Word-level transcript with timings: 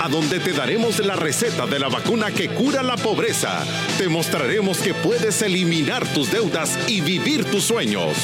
a 0.00 0.08
donde 0.08 0.40
te 0.40 0.52
daremos 0.52 0.98
la 1.00 1.14
receta 1.14 1.66
de 1.66 1.78
la 1.78 1.88
vacuna 1.88 2.30
que 2.30 2.48
cura 2.48 2.82
la 2.82 2.96
pobreza. 2.96 3.62
Te 3.98 4.08
mostraremos 4.08 4.78
que 4.78 4.94
puedes 4.94 5.42
eliminar 5.42 6.06
tus 6.08 6.30
deudas 6.30 6.78
y 6.88 7.02
vivir 7.02 7.44
tus 7.50 7.64
sueños. 7.64 8.16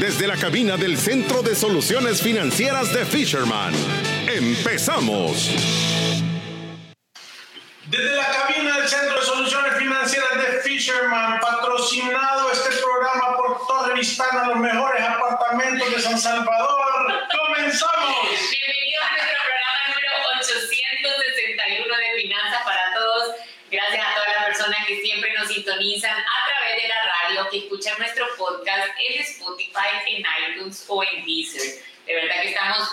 Desde 0.00 0.26
la 0.26 0.36
cabina 0.36 0.78
del 0.78 0.96
Centro 0.96 1.42
de 1.42 1.54
Soluciones 1.54 2.22
Financieras 2.22 2.94
de 2.94 3.04
Fisherman. 3.04 3.74
¡Empezamos! 4.26 5.50
Desde 7.86 8.16
la 8.16 8.26
cabina 8.26 8.78
del 8.78 8.88
Centro 8.88 9.20
de 9.20 9.26
Soluciones 9.26 9.74
Financieras 9.78 10.34
de 10.34 10.60
Fisherman, 10.62 11.40
patrocinado 11.40 12.50
este 12.52 12.70
programa 12.76 13.36
por 13.36 13.66
Torre 13.66 13.94
Vistana, 13.94 14.48
los 14.48 14.56
mejores 14.56 15.02
apartamentos 15.02 15.90
de 15.90 16.00
San 16.00 16.18
Salvador. 16.18 17.12
¡Comenzamos! 17.46 18.57
Nos 25.38 25.48
sintonizan 25.48 26.18
a 26.18 26.48
través 26.48 26.82
de 26.82 26.88
la 26.88 27.02
radio, 27.04 27.50
que 27.50 27.58
escuchan 27.58 27.96
nuestro 27.98 28.26
podcast 28.36 28.88
en 29.08 29.20
Spotify, 29.22 29.88
en 30.06 30.24
iTunes 30.52 30.84
o 30.88 31.02
en 31.04 31.24
Deezer. 31.24 31.82
De 32.06 32.14
verdad 32.14 32.42
que 32.42 32.48
estamos 32.48 32.88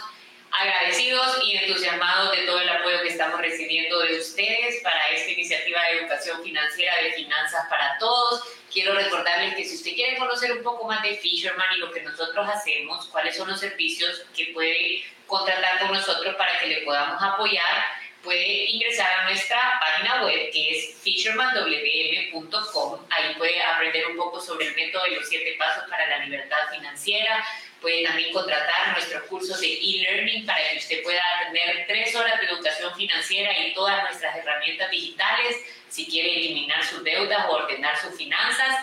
agradecidos 0.52 1.44
y 1.44 1.58
entusiasmados 1.58 2.32
de 2.32 2.46
todo 2.46 2.62
el 2.62 2.70
apoyo 2.70 3.02
que 3.02 3.10
estamos 3.10 3.40
recibiendo 3.42 4.00
de 4.00 4.20
ustedes 4.20 4.82
para 4.84 5.10
esta 5.10 5.32
iniciativa 5.32 5.82
de 5.82 6.00
educación 6.00 6.44
financiera 6.44 6.94
de 7.02 7.14
finanzas 7.14 7.66
para 7.70 7.98
todos. 8.00 8.44
Quiero 8.72 8.94
recordarles 8.94 9.56
que 9.56 9.66
si 9.66 9.76
usted 9.76 9.94
quiere 9.96 10.18
conocer 10.18 10.52
un 10.52 10.64
poco 10.64 10.88
más 10.88 11.02
de 11.04 11.18
Fisherman 11.18 11.76
y 11.76 11.80
lo 11.80 11.92
que 11.92 12.02
nosotros 12.04 12.48
hacemos, 12.48 13.08
cuáles 13.08 13.36
son 13.36 13.50
los 13.50 13.60
servicios 13.60 14.24
que 14.36 14.52
puede 14.54 15.04
contratar 15.26 15.80
con 15.80 15.94
nosotros 15.94 16.36
para 16.36 16.60
que 16.60 16.68
le 16.68 16.82
podamos 16.84 17.22
apoyar, 17.22 17.86
puede 18.26 18.70
ingresar 18.72 19.08
a 19.20 19.24
nuestra 19.26 19.80
página 19.80 20.26
web 20.26 20.52
que 20.52 20.72
es 20.72 20.96
fishermanwm.com. 21.02 23.00
Ahí 23.10 23.36
puede 23.36 23.62
aprender 23.62 24.08
un 24.08 24.18
poco 24.18 24.42
sobre 24.42 24.68
el 24.68 24.76
método 24.76 25.04
de 25.04 25.12
los 25.12 25.30
siete 25.30 25.56
pasos 25.58 25.86
para 25.90 26.06
la 26.08 26.26
libertad 26.26 26.58
financiera. 26.74 27.46
Puede 27.80 28.04
también 28.04 28.34
contratar 28.34 28.94
nuestros 28.94 29.24
cursos 29.24 29.62
de 29.62 29.68
e-learning 29.68 30.46
para 30.46 30.60
que 30.72 30.78
usted 30.78 31.04
pueda 31.04 31.24
tener 31.54 31.86
tres 31.88 32.14
horas 32.16 32.42
de 32.42 32.48
educación 32.48 32.94
financiera 32.96 33.58
y 33.60 33.74
todas 33.74 34.04
nuestras 34.04 34.36
herramientas 34.36 34.90
digitales 34.90 35.58
si 35.88 36.08
quiere 36.08 36.36
eliminar 36.36 36.84
sus 36.84 37.04
deudas 37.04 37.46
o 37.48 37.52
ordenar 37.52 37.96
sus 38.02 38.18
finanzas 38.18 38.76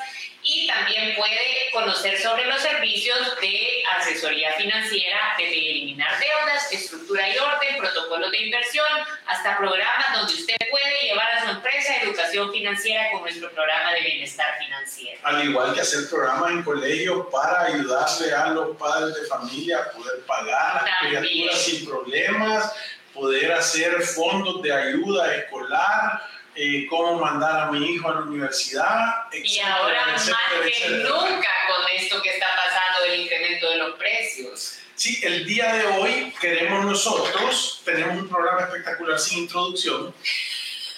y 0.42 0.66
también 0.66 1.14
puede 1.14 1.70
conocer 1.72 2.20
sobre 2.20 2.46
los 2.46 2.60
servicios 2.60 3.18
de 3.40 3.82
asesoría 3.98 4.52
financiera, 4.52 5.34
desde 5.38 5.70
eliminar 5.70 6.10
deudas, 6.18 6.72
estructura 6.72 7.28
y 7.28 7.38
orden, 7.38 7.78
protocolos 7.78 8.30
de 8.30 8.38
inversión, 8.38 8.86
hasta 9.26 9.56
programas 9.58 10.12
donde 10.14 10.34
usted 10.34 10.56
puede 10.70 11.02
llevar 11.02 11.32
a 11.32 11.44
su 11.44 11.50
empresa 11.50 11.96
educación 12.02 12.52
financiera 12.52 13.10
con 13.12 13.22
nuestro 13.22 13.50
programa 13.52 13.92
de 13.92 14.00
bienestar 14.00 14.58
financiero. 14.58 15.20
Al 15.22 15.48
igual 15.48 15.74
que 15.74 15.80
hacer 15.80 16.08
programas 16.08 16.50
en 16.50 16.62
colegio 16.62 17.30
para 17.30 17.66
ayudarle 17.66 18.34
a 18.34 18.46
los 18.48 18.76
padres 18.76 19.14
de 19.14 19.26
familia 19.26 19.78
a 19.78 19.90
poder 19.92 20.20
pagar 20.26 20.84
las 20.84 20.98
criaturas 21.00 21.58
sin 21.62 21.86
problemas, 21.86 22.72
poder 23.14 23.52
hacer 23.52 24.00
fondos 24.02 24.62
de 24.62 24.72
ayuda 24.72 25.34
escolar 25.36 26.31
eh, 26.54 26.86
cómo 26.88 27.18
mandar 27.18 27.62
a 27.62 27.72
mi 27.72 27.92
hijo 27.92 28.08
a 28.08 28.14
la 28.14 28.20
universidad. 28.20 29.26
y 29.32 29.58
ahora 29.60 30.06
más 30.06 30.30
que 30.64 30.88
nunca 30.90 31.48
con 31.66 31.88
esto 31.94 32.20
que 32.22 32.30
está 32.30 32.46
pasando 32.56 33.10
del 33.10 33.20
incremento 33.22 33.70
de 33.70 33.76
los 33.76 33.98
precios. 33.98 34.78
Sí, 34.94 35.20
el 35.24 35.46
día 35.46 35.72
de 35.72 35.86
hoy 35.86 36.34
queremos 36.40 36.84
nosotros, 36.84 37.80
tenemos 37.84 38.22
un 38.22 38.28
programa 38.28 38.62
espectacular 38.62 39.18
sin 39.18 39.40
introducción, 39.40 40.14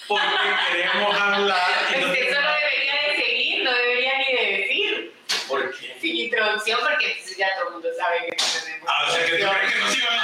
porque 0.07 0.27
queremos 0.71 1.15
hablar... 1.19 1.59
Pues 1.89 2.03
eso 2.03 2.41
lo 2.41 2.51
debería 2.53 2.93
de 3.07 3.25
seguir, 3.25 3.63
no 3.63 3.73
debería 3.73 4.17
ni 4.17 4.35
de 4.35 4.57
decir. 4.57 5.13
¿Por 5.47 5.75
qué? 5.75 5.97
Sin 5.99 6.15
introducción, 6.17 6.79
porque 6.87 7.17
pues, 7.23 7.37
ya 7.37 7.47
todo 7.55 7.67
el 7.67 7.73
mundo 7.73 7.89
sabe 7.97 8.27
que 8.29 8.35
tenemos... 8.35 8.89
Ah, 8.91 9.05
o 9.07 9.11
sea, 9.11 9.25
que 9.25 9.37
que 9.37 9.43
no 9.43 9.91
se 9.91 9.97
iban 9.97 10.14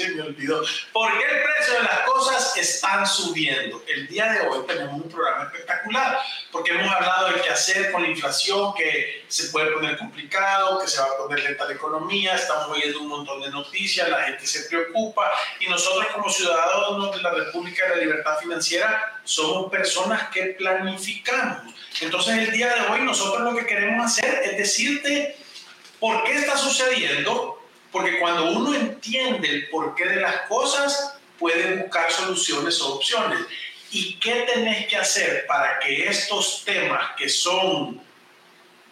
se 0.00 0.14
me 0.14 0.22
olvidó. 0.22 0.62
¿Por 0.92 1.18
qué 1.18 1.24
el 1.24 1.42
precio 1.42 1.74
de 1.74 1.82
las 1.82 2.00
cosas 2.00 2.56
están 2.56 3.06
subiendo? 3.06 3.82
El 3.86 4.06
día 4.08 4.32
de 4.32 4.48
hoy 4.48 4.66
tenemos 4.66 4.94
un 4.94 5.10
programa 5.10 5.44
espectacular, 5.44 6.20
porque 6.50 6.72
hemos 6.72 6.90
hablado 6.90 7.28
de 7.28 7.40
qué 7.40 7.50
hacer 7.50 7.92
con 7.92 8.02
la 8.02 8.08
inflación, 8.08 8.72
que 8.74 9.24
se 9.28 9.48
puede 9.48 9.70
poner 9.72 9.98
complicado, 9.98 10.80
que 10.80 10.88
se 10.88 11.00
va 11.00 11.06
a 11.06 11.16
poner 11.18 11.40
lenta 11.40 11.66
la 11.66 11.74
economía, 11.74 12.34
estamos 12.34 12.68
oyendo 12.68 13.00
un 13.00 13.08
montón 13.08 13.40
de 13.42 13.50
noticias, 13.50 14.08
la 14.08 14.24
gente 14.24 14.46
se 14.46 14.68
preocupa, 14.68 15.30
y 15.60 15.68
nosotros 15.68 16.06
como 16.14 16.30
ciudadanos 16.30 17.14
de 17.14 17.22
la 17.22 17.30
República 17.32 17.88
de 17.88 17.96
la 17.96 18.02
Libertad 18.02 18.38
Financiera 18.38 19.20
somos 19.24 19.70
personas 19.70 20.28
que 20.30 20.56
planificamos. 20.58 21.74
Entonces 22.00 22.38
el 22.38 22.50
día 22.52 22.74
de 22.74 22.80
hoy 22.88 23.02
nosotros 23.02 23.40
lo 23.42 23.54
que 23.58 23.66
queremos 23.66 24.06
hacer 24.06 24.42
es 24.44 24.56
decirte 24.56 25.36
por 25.98 26.24
qué 26.24 26.32
está 26.32 26.56
sucediendo, 26.56 27.59
porque 27.92 28.18
cuando 28.18 28.50
uno 28.50 28.74
entiende 28.74 29.48
el 29.48 29.68
porqué 29.68 30.06
de 30.06 30.20
las 30.20 30.42
cosas, 30.42 31.14
puede 31.38 31.76
buscar 31.76 32.10
soluciones 32.12 32.80
o 32.80 32.96
opciones. 32.96 33.40
¿Y 33.90 34.18
qué 34.20 34.46
tenés 34.52 34.86
que 34.86 34.96
hacer 34.96 35.46
para 35.46 35.78
que 35.80 36.06
estos 36.06 36.64
temas 36.64 37.16
que 37.16 37.28
son, 37.28 38.00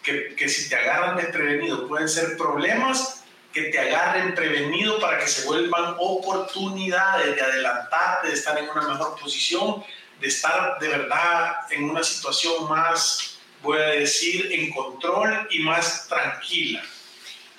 que, 0.03 0.35
que 0.35 0.49
si 0.49 0.67
te 0.67 0.75
agarran 0.75 1.15
desprevenido 1.15 1.87
pueden 1.87 2.09
ser 2.09 2.35
problemas, 2.35 3.23
que 3.53 3.63
te 3.63 3.79
agarren 3.79 4.35
prevenido 4.35 4.99
para 4.99 5.19
que 5.19 5.27
se 5.27 5.45
vuelvan 5.45 5.95
oportunidades 5.97 7.35
de 7.35 7.41
adelantarte, 7.41 8.27
de 8.27 8.33
estar 8.33 8.57
en 8.57 8.69
una 8.69 8.89
mejor 8.89 9.19
posición, 9.19 9.83
de 10.19 10.27
estar 10.27 10.77
de 10.79 10.87
verdad 10.87 11.55
en 11.71 11.89
una 11.89 12.03
situación 12.03 12.67
más, 12.69 13.39
voy 13.63 13.79
a 13.79 13.87
decir, 13.87 14.51
en 14.51 14.71
control 14.71 15.47
y 15.49 15.59
más 15.59 16.07
tranquila. 16.07 16.83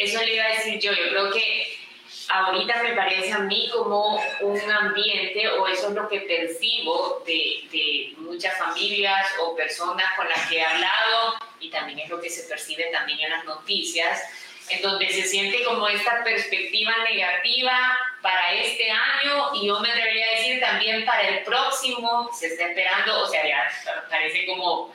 Eso 0.00 0.18
le 0.22 0.34
iba 0.34 0.44
a 0.44 0.48
decir 0.48 0.80
yo, 0.80 0.92
yo 0.92 1.10
creo 1.10 1.30
que 1.30 1.76
ahorita 2.30 2.82
me 2.82 2.94
parece 2.94 3.32
a 3.32 3.40
mí 3.40 3.68
como 3.70 4.18
un 4.40 4.70
ambiente, 4.70 5.46
o 5.46 5.66
eso 5.66 5.88
es 5.88 5.94
lo 5.94 6.08
que 6.08 6.20
percibo 6.20 7.22
de, 7.26 7.68
de, 7.70 8.14
muchas 8.16 8.56
familias 8.56 9.26
o 9.42 9.54
personas 9.54 10.06
con 10.16 10.26
las 10.26 10.48
que 10.48 10.56
he 10.56 10.64
hablado, 10.64 11.34
y 11.60 11.68
también 11.68 11.98
es 11.98 12.08
lo 12.08 12.18
que 12.18 12.30
se 12.30 12.48
percibe 12.48 12.84
también 12.86 13.20
en 13.20 13.30
las 13.30 13.44
noticias, 13.44 14.22
en 14.70 14.80
donde 14.80 15.10
se 15.10 15.24
siente 15.24 15.62
como 15.64 15.86
esta 15.88 16.24
perspectiva 16.24 16.94
negativa 17.04 17.98
para 18.22 18.54
este 18.54 18.90
año 18.90 19.50
y 19.54 19.66
yo 19.66 19.80
me 19.80 19.90
atrevería 19.90 20.26
a 20.28 20.36
decir 20.36 20.60
también 20.60 21.04
para 21.04 21.28
el 21.28 21.44
próximo, 21.44 22.30
se 22.32 22.46
está 22.46 22.68
esperando, 22.68 23.20
o 23.20 23.26
sea, 23.26 23.46
ya 23.46 23.70
parece 24.08 24.46
como 24.46 24.94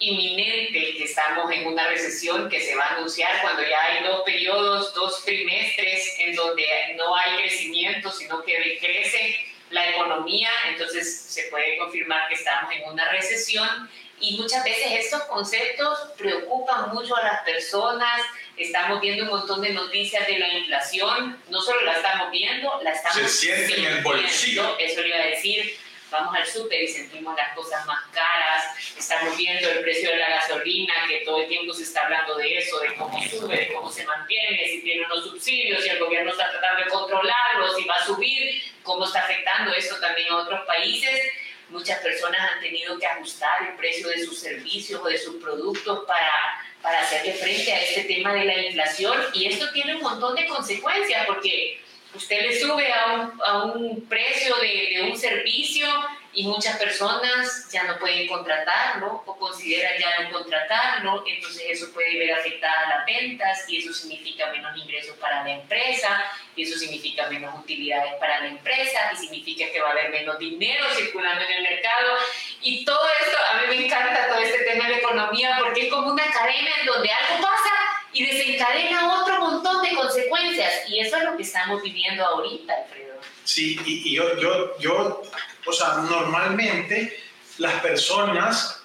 inminente 0.00 0.94
que 0.96 1.04
estamos 1.04 1.50
en 1.50 1.66
una 1.66 1.88
recesión 1.88 2.48
que 2.48 2.60
se 2.60 2.74
va 2.76 2.84
a 2.84 2.96
anunciar 2.96 3.42
cuando 3.42 3.62
ya 3.62 3.82
hay 3.84 4.04
dos 4.04 4.22
periodos, 4.24 4.94
dos 4.94 5.24
trimestres 5.24 6.14
en 6.18 6.34
donde 6.34 6.64
no 6.96 7.16
hay 7.16 7.38
crecimiento, 7.38 8.10
sino 8.12 8.42
que 8.42 8.58
decrece 8.58 9.46
la 9.70 9.90
economía, 9.90 10.50
entonces 10.68 11.20
se 11.20 11.44
puede 11.44 11.76
confirmar 11.78 12.28
que 12.28 12.34
estamos 12.34 12.72
en 12.72 12.90
una 12.90 13.08
recesión. 13.10 13.90
Y 14.20 14.36
muchas 14.36 14.64
veces 14.64 14.86
estos 15.04 15.22
conceptos 15.24 15.98
preocupan 16.16 16.90
mucho 16.92 17.16
a 17.16 17.22
las 17.22 17.42
personas. 17.42 18.20
Estamos 18.56 19.00
viendo 19.00 19.24
un 19.24 19.30
montón 19.30 19.60
de 19.60 19.70
noticias 19.70 20.26
de 20.26 20.38
la 20.38 20.48
inflación, 20.48 21.40
no 21.48 21.60
solo 21.60 21.82
la 21.82 21.96
estamos 21.96 22.30
viendo, 22.32 22.80
la 22.82 22.92
estamos 22.92 23.18
Se 23.18 23.28
siente 23.28 23.78
en 23.78 23.84
el 23.84 24.02
bolsillo. 24.02 24.76
Eso 24.78 25.02
le 25.02 25.08
iba 25.08 25.18
a 25.18 25.26
decir, 25.26 25.78
vamos 26.10 26.34
al 26.34 26.46
súper 26.46 26.82
y 26.82 26.88
sentimos 26.88 27.36
las 27.36 27.54
cosas 27.54 27.84
más 27.86 28.06
caras, 28.12 28.64
estamos 28.96 29.36
viendo 29.36 29.68
el 29.68 29.80
precio 29.80 30.10
de 30.10 30.16
la 30.16 30.28
gasolina, 30.30 30.94
que 31.06 31.20
todo 31.20 31.42
el 31.42 31.48
tiempo 31.48 31.72
se 31.72 31.82
está 31.82 32.04
hablando 32.04 32.36
de 32.36 32.58
eso, 32.58 32.78
de 32.80 32.94
cómo 32.94 33.22
sube, 33.22 33.56
de 33.56 33.72
cómo 33.72 33.90
se 33.90 34.04
mantiene, 34.04 34.66
si 34.68 34.82
tiene 34.82 35.04
unos 35.06 35.24
subsidios, 35.24 35.82
si 35.82 35.90
el 35.90 35.98
gobierno 35.98 36.30
está 36.30 36.50
tratando 36.50 36.84
de 36.84 36.90
controlarlo, 36.90 37.74
si 37.76 37.84
va 37.84 37.96
a 37.96 38.06
subir, 38.06 38.62
cómo 38.82 39.04
está 39.04 39.20
afectando 39.20 39.72
eso 39.74 39.96
también 40.00 40.30
a 40.30 40.36
otros 40.36 40.64
países. 40.66 41.30
Muchas 41.68 41.98
personas 42.00 42.40
han 42.52 42.60
tenido 42.60 42.98
que 42.98 43.06
ajustar 43.06 43.68
el 43.68 43.76
precio 43.76 44.08
de 44.08 44.24
sus 44.24 44.38
servicios 44.38 45.02
o 45.02 45.06
de 45.06 45.18
sus 45.18 45.36
productos 45.36 46.04
para, 46.06 46.64
para 46.80 47.00
hacerle 47.00 47.34
frente 47.34 47.70
a 47.70 47.82
este 47.82 48.04
tema 48.04 48.32
de 48.32 48.46
la 48.46 48.62
inflación 48.62 49.22
y 49.34 49.46
esto 49.46 49.70
tiene 49.72 49.96
un 49.96 50.02
montón 50.02 50.34
de 50.34 50.46
consecuencias 50.46 51.26
porque 51.26 51.82
usted 52.14 52.42
le 52.42 52.58
sube 52.58 52.92
a 52.92 53.14
un, 53.14 53.40
a 53.44 53.64
un 53.64 54.08
precio 54.08 54.56
de, 54.56 54.94
de, 54.94 55.10
un 55.10 55.16
servicio 55.16 55.88
y 56.32 56.44
muchas 56.44 56.76
personas 56.78 57.68
ya 57.70 57.84
no 57.84 57.98
pueden 57.98 58.26
contratarlo 58.26 59.22
o 59.26 59.38
consideran 59.38 59.98
ya 59.98 60.22
no 60.22 60.30
contratarlo, 60.30 61.24
entonces 61.26 61.62
eso 61.68 61.92
puede 61.92 62.18
ver 62.18 62.32
afectadas 62.32 62.88
las 62.88 63.06
ventas 63.06 63.68
y 63.68 63.78
eso 63.78 63.92
significa 63.92 64.50
menos 64.50 64.76
ingresos 64.76 65.16
para 65.16 65.42
la 65.42 65.54
empresa, 65.54 66.24
y 66.58 66.64
eso 66.64 66.76
significa 66.76 67.28
menos 67.28 67.54
utilidades 67.56 68.14
para 68.14 68.40
la 68.40 68.48
empresa 68.48 69.12
y 69.12 69.16
significa 69.16 69.70
que 69.70 69.80
va 69.80 69.90
a 69.90 69.92
haber 69.92 70.10
menos 70.10 70.38
dinero 70.40 70.84
circulando 70.96 71.44
en 71.44 71.52
el 71.52 71.62
mercado. 71.62 72.16
Y 72.62 72.84
todo 72.84 73.08
esto, 73.20 73.36
a 73.52 73.60
mí 73.60 73.76
me 73.76 73.86
encanta 73.86 74.26
todo 74.26 74.40
este 74.40 74.64
tema 74.64 74.88
de 74.88 74.96
economía 74.96 75.56
porque 75.60 75.82
es 75.82 75.92
como 75.92 76.12
una 76.12 76.24
cadena 76.32 76.70
en 76.80 76.86
donde 76.86 77.10
algo 77.12 77.42
pasa 77.42 77.67
y 78.12 78.26
desencadena 78.26 79.20
otro 79.20 79.40
montón 79.40 79.82
de 79.82 79.94
consecuencias. 79.94 80.88
Y 80.88 81.00
eso 81.00 81.16
es 81.16 81.24
lo 81.24 81.36
que 81.36 81.42
estamos 81.42 81.82
viviendo 81.82 82.24
ahorita, 82.24 82.72
Alfredo. 82.74 83.20
Sí, 83.44 83.78
y, 83.84 84.08
y 84.08 84.14
yo, 84.14 84.36
yo, 84.38 84.78
yo, 84.78 85.22
o 85.66 85.72
sea, 85.72 85.98
normalmente 86.08 87.18
las 87.58 87.80
personas 87.80 88.82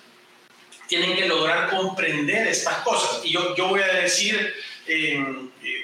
tienen 0.87 1.15
que 1.15 1.27
lograr 1.27 1.69
comprender 1.69 2.47
estas 2.47 2.77
cosas. 2.83 3.25
Y 3.25 3.31
yo, 3.31 3.55
yo 3.55 3.67
voy 3.69 3.81
a 3.81 3.93
decir 3.93 4.53
eh, 4.87 5.23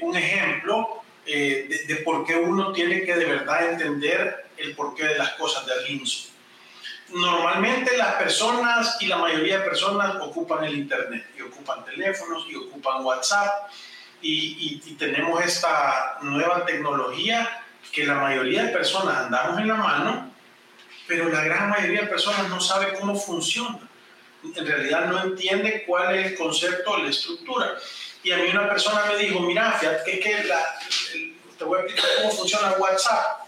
un 0.02 0.18
ejemplo 0.18 1.02
eh, 1.26 1.68
de, 1.70 1.94
de, 1.94 2.02
por 2.02 2.26
qué 2.26 2.36
uno 2.36 2.72
tiene 2.74 3.04
que 3.04 3.16
de 3.16 3.26
verdad 3.26 3.72
entender 3.72 4.48
el 4.58 4.76
porqué 4.76 5.06
de 5.06 5.18
las 5.18 5.34
cosas 5.34 5.66
de 5.66 5.74
Rinzo 5.88 6.30
normalmente 7.14 7.98
las 7.98 8.16
personas 8.16 8.98
y 9.00 9.08
la 9.08 9.18
mayoría 9.18 9.60
de 9.60 9.66
personas 9.66 10.16
ocupan 10.22 10.64
el 10.66 10.76
Internet 10.76 11.28
y 11.38 11.42
ocupan 11.42 11.84
teléfonos 11.86 12.46
y 12.50 12.56
ocupan 12.56 13.04
WhatsApp 13.04 13.70
y, 14.22 14.96
tenemos 15.00 15.42
esta 15.46 16.18
nueva 16.22 16.66
tecnología 16.66 17.64
que 17.92 18.06
la 18.06 18.16
mayoría 18.16 18.66
de 18.66 18.74
personas 18.74 19.18
andamos 19.18 19.62
en 19.62 19.68
la 19.70 19.76
mano, 19.76 20.34
pero 21.08 21.30
la 21.30 21.42
gran 21.42 21.70
mayoría 21.70 22.02
de 22.02 22.08
personas 22.08 22.50
no 22.50 22.60
sabe 22.60 22.94
cómo 23.00 23.16
funciona. 23.16 23.80
En 24.44 24.68
realidad 24.68 25.06
no 25.06 25.24
entiende 25.24 25.86
cuál 25.88 26.16
es 26.18 26.28
el 26.28 26.38
concepto 26.38 26.98
la 26.98 27.10
estructura. 27.10 27.78
Y 28.24 28.34
a 28.34 28.38
mí 28.38 28.50
una 28.50 28.68
persona 28.68 29.06
me 29.06 29.16
dijo, 29.18 29.40
mira, 29.40 29.72
fíjate 29.72 30.04
que, 30.12 30.20
que 30.20 30.44
la, 30.44 30.66
te 31.58 31.64
voy 31.64 31.80
a 31.80 31.84
explicar 31.84 32.10
cómo 32.18 32.32
funciona 32.34 32.74
WhatsApp. 32.74 33.48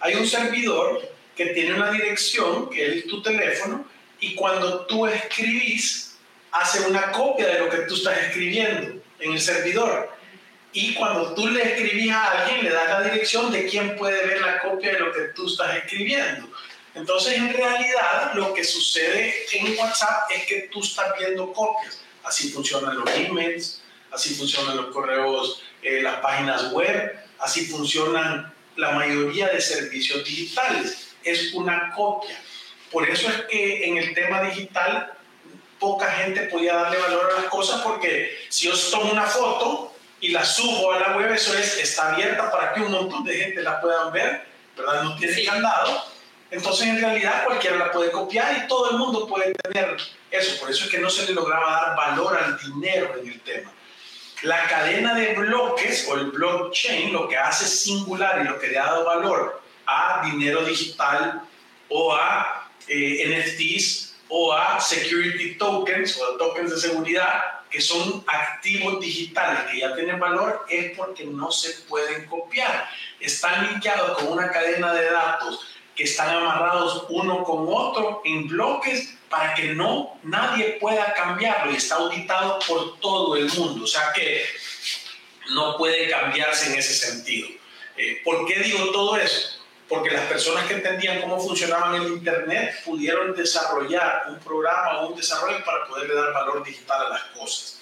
Hay 0.00 0.14
un 0.16 0.26
servidor 0.26 1.00
que 1.40 1.54
tiene 1.54 1.72
una 1.72 1.90
dirección, 1.90 2.68
que 2.68 2.98
es 2.98 3.06
tu 3.06 3.22
teléfono, 3.22 3.86
y 4.20 4.34
cuando 4.34 4.84
tú 4.84 5.06
escribís, 5.06 6.18
hace 6.52 6.80
una 6.80 7.10
copia 7.12 7.46
de 7.46 7.60
lo 7.60 7.70
que 7.70 7.78
tú 7.88 7.94
estás 7.94 8.18
escribiendo 8.18 9.02
en 9.18 9.32
el 9.32 9.40
servidor. 9.40 10.10
Y 10.74 10.92
cuando 10.92 11.32
tú 11.32 11.48
le 11.48 11.62
escribís 11.62 12.12
a 12.12 12.42
alguien, 12.42 12.64
le 12.64 12.70
das 12.70 12.90
la 12.90 13.00
dirección 13.04 13.50
de 13.50 13.64
quién 13.64 13.96
puede 13.96 14.26
ver 14.26 14.42
la 14.42 14.58
copia 14.58 14.92
de 14.92 14.98
lo 14.98 15.14
que 15.14 15.20
tú 15.34 15.46
estás 15.46 15.78
escribiendo. 15.78 16.46
Entonces, 16.94 17.32
en 17.38 17.54
realidad, 17.54 18.34
lo 18.34 18.52
que 18.52 18.62
sucede 18.62 19.34
en 19.52 19.78
WhatsApp 19.78 20.30
es 20.36 20.44
que 20.44 20.68
tú 20.70 20.82
estás 20.82 21.06
viendo 21.18 21.54
copias. 21.54 22.02
Así 22.22 22.50
funcionan 22.50 22.98
los 22.98 23.08
emails, 23.12 23.80
así 24.10 24.34
funcionan 24.34 24.76
los 24.76 24.88
correos, 24.88 25.62
eh, 25.80 26.02
las 26.02 26.16
páginas 26.16 26.70
web, 26.70 27.18
así 27.38 27.64
funcionan 27.64 28.52
la 28.76 28.90
mayoría 28.90 29.48
de 29.48 29.62
servicios 29.62 30.22
digitales 30.22 31.09
es 31.24 31.52
una 31.54 31.92
copia. 31.94 32.38
Por 32.90 33.08
eso 33.08 33.28
es 33.28 33.42
que 33.42 33.86
en 33.86 33.98
el 33.98 34.14
tema 34.14 34.42
digital 34.42 35.12
poca 35.78 36.10
gente 36.12 36.42
podía 36.42 36.74
darle 36.74 36.98
valor 36.98 37.30
a 37.32 37.40
las 37.40 37.50
cosas 37.50 37.80
porque 37.82 38.36
si 38.48 38.66
yo 38.66 38.74
tomo 38.90 39.12
una 39.12 39.26
foto 39.26 39.94
y 40.20 40.28
la 40.28 40.44
subo 40.44 40.92
a 40.92 41.00
la 41.00 41.16
web, 41.16 41.32
eso 41.32 41.56
es, 41.56 41.78
está 41.78 42.12
abierta 42.12 42.50
para 42.50 42.74
que 42.74 42.80
un 42.80 42.92
montón 42.92 43.24
de 43.24 43.34
gente 43.34 43.62
la 43.62 43.80
puedan 43.80 44.12
ver, 44.12 44.44
¿verdad? 44.76 45.02
No 45.02 45.16
tiene 45.16 45.42
candado. 45.44 46.04
Entonces 46.50 46.88
en 46.88 47.00
realidad 47.00 47.44
cualquiera 47.44 47.76
la 47.76 47.92
puede 47.92 48.10
copiar 48.10 48.64
y 48.64 48.68
todo 48.68 48.90
el 48.90 48.98
mundo 48.98 49.26
puede 49.26 49.52
tener 49.54 49.96
eso. 50.30 50.60
Por 50.60 50.70
eso 50.70 50.84
es 50.84 50.90
que 50.90 50.98
no 50.98 51.08
se 51.08 51.26
le 51.26 51.32
lograba 51.32 51.70
dar 51.70 51.96
valor 51.96 52.36
al 52.36 52.58
dinero 52.58 53.14
en 53.18 53.28
el 53.28 53.40
tema. 53.40 53.72
La 54.42 54.64
cadena 54.64 55.14
de 55.14 55.34
bloques 55.34 56.06
o 56.08 56.16
el 56.16 56.30
blockchain 56.32 57.12
lo 57.12 57.28
que 57.28 57.36
hace 57.36 57.66
singular 57.66 58.40
y 58.42 58.48
lo 58.48 58.58
que 58.58 58.68
le 58.68 58.78
ha 58.78 58.86
dado 58.86 59.04
valor 59.04 59.62
a 59.90 60.22
dinero 60.30 60.64
digital 60.64 61.42
o 61.88 62.14
a 62.14 62.70
eh, 62.86 63.26
NFTs 63.26 64.14
o 64.28 64.52
a 64.52 64.78
security 64.80 65.56
tokens 65.58 66.16
o 66.20 66.38
tokens 66.38 66.70
de 66.70 66.78
seguridad 66.78 67.60
que 67.70 67.80
son 67.80 68.24
activos 68.26 69.00
digitales 69.00 69.70
que 69.70 69.80
ya 69.80 69.94
tienen 69.94 70.18
valor 70.18 70.66
es 70.68 70.96
porque 70.96 71.24
no 71.24 71.50
se 71.52 71.70
pueden 71.88 72.26
copiar. 72.26 72.88
Están 73.20 73.68
linkeados 73.68 74.18
con 74.18 74.32
una 74.32 74.50
cadena 74.50 74.92
de 74.92 75.10
datos 75.10 75.60
que 75.94 76.04
están 76.04 76.36
amarrados 76.36 77.06
uno 77.08 77.44
con 77.44 77.66
otro 77.68 78.22
en 78.24 78.48
bloques 78.48 79.16
para 79.28 79.54
que 79.54 79.74
no 79.74 80.18
nadie 80.24 80.78
pueda 80.80 81.14
cambiarlo 81.14 81.72
y 81.72 81.76
está 81.76 81.96
auditado 81.96 82.58
por 82.66 82.98
todo 82.98 83.36
el 83.36 83.48
mundo. 83.52 83.84
O 83.84 83.86
sea 83.86 84.12
que 84.12 84.44
no 85.50 85.76
puede 85.76 86.08
cambiarse 86.08 86.72
en 86.72 86.78
ese 86.78 86.94
sentido. 86.94 87.48
Eh, 87.96 88.20
¿Por 88.24 88.46
qué 88.46 88.58
digo 88.60 88.90
todo 88.90 89.16
eso? 89.16 89.59
Porque 89.90 90.12
las 90.12 90.26
personas 90.26 90.66
que 90.66 90.74
entendían 90.74 91.20
cómo 91.20 91.40
funcionaba 91.40 91.96
el 91.96 92.06
Internet 92.12 92.76
pudieron 92.84 93.34
desarrollar 93.34 94.26
un 94.28 94.38
programa 94.38 95.00
o 95.00 95.08
un 95.08 95.16
desarrollo 95.16 95.64
para 95.64 95.84
poderle 95.88 96.14
dar 96.14 96.32
valor 96.32 96.64
digital 96.64 97.06
a 97.06 97.08
las 97.08 97.24
cosas. 97.36 97.80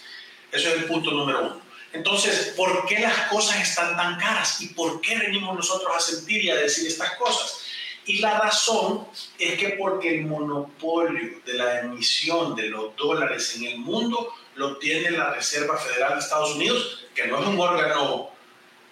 Eso 0.50 0.70
es 0.70 0.74
el 0.78 0.84
punto 0.86 1.10
número 1.10 1.40
uno. 1.40 1.60
Entonces, 1.92 2.54
¿por 2.56 2.86
qué 2.86 3.00
las 3.00 3.28
cosas 3.28 3.60
están 3.60 3.94
tan 3.94 4.18
caras? 4.18 4.58
¿Y 4.62 4.68
por 4.68 5.02
qué 5.02 5.18
venimos 5.18 5.54
nosotros 5.54 5.92
a 5.94 6.00
sentir 6.00 6.42
y 6.44 6.50
a 6.50 6.56
decir 6.56 6.86
estas 6.86 7.14
cosas? 7.16 7.60
Y 8.06 8.20
la 8.20 8.40
razón 8.40 9.06
es 9.38 9.58
que 9.58 9.70
porque 9.78 10.14
el 10.14 10.24
monopolio 10.24 11.40
de 11.44 11.54
la 11.54 11.80
emisión 11.80 12.56
de 12.56 12.70
los 12.70 12.96
dólares 12.96 13.54
en 13.56 13.64
el 13.64 13.78
mundo 13.80 14.32
lo 14.54 14.78
tiene 14.78 15.10
la 15.10 15.34
Reserva 15.34 15.76
Federal 15.76 16.14
de 16.14 16.20
Estados 16.20 16.54
Unidos, 16.54 17.06
que 17.14 17.26
no 17.26 17.38
es 17.38 17.46
un 17.46 17.60
órgano 17.60 18.30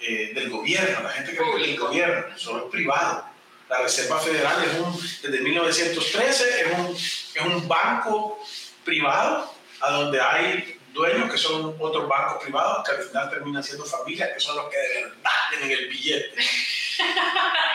eh, 0.00 0.32
del 0.34 0.50
gobierno, 0.50 1.02
la 1.02 1.10
gente 1.10 1.32
que 1.32 1.38
es 1.38 1.68
el 1.68 1.78
gobierno, 1.78 2.38
solo 2.38 2.66
es 2.66 2.70
privado. 2.70 3.24
La 3.68 3.80
Reserva 3.80 4.20
Federal 4.20 4.62
es 4.64 4.78
un, 4.78 4.94
desde 5.22 5.40
1913 5.40 6.60
es 6.60 6.78
un, 6.78 6.94
es 6.94 7.42
un 7.44 7.66
banco 7.66 8.38
privado 8.84 9.52
a 9.80 9.90
donde 9.90 10.20
hay 10.20 10.78
dueños 10.92 11.30
que 11.30 11.36
son 11.36 11.76
otros 11.78 12.08
bancos 12.08 12.42
privados 12.42 12.88
que 12.88 12.96
al 12.96 13.02
final 13.02 13.30
terminan 13.30 13.62
siendo 13.62 13.84
familias 13.84 14.30
que 14.32 14.40
son 14.40 14.56
los 14.56 14.70
que 14.70 14.78
de 14.78 15.04
verdad 15.04 15.30
tienen 15.50 15.78
el 15.78 15.88
billete. 15.88 16.34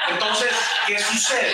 Entonces, 0.09 0.51
¿qué 0.87 0.99
sucede? 0.99 1.53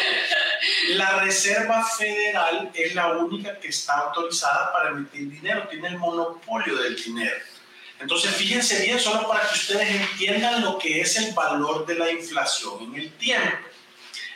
La 0.90 1.20
Reserva 1.20 1.84
Federal 1.86 2.72
es 2.74 2.96
la 2.96 3.10
única 3.10 3.60
que 3.60 3.68
está 3.68 3.98
autorizada 3.98 4.72
para 4.72 4.90
emitir 4.90 5.30
dinero, 5.30 5.68
tiene 5.68 5.90
el 5.90 5.98
monopolio 5.98 6.76
del 6.78 6.96
dinero. 6.96 7.38
Entonces, 8.00 8.36
fíjense 8.36 8.84
bien, 8.84 9.00
solo 9.00 9.28
para 9.28 9.48
que 9.48 9.56
ustedes 9.56 9.90
entiendan 9.90 10.62
lo 10.62 10.78
que 10.78 11.02
es 11.02 11.18
el 11.18 11.34
valor 11.34 11.86
de 11.86 11.96
la 11.96 12.12
inflación 12.12 12.84
en 12.84 12.96
el 12.96 13.12
tiempo. 13.14 13.58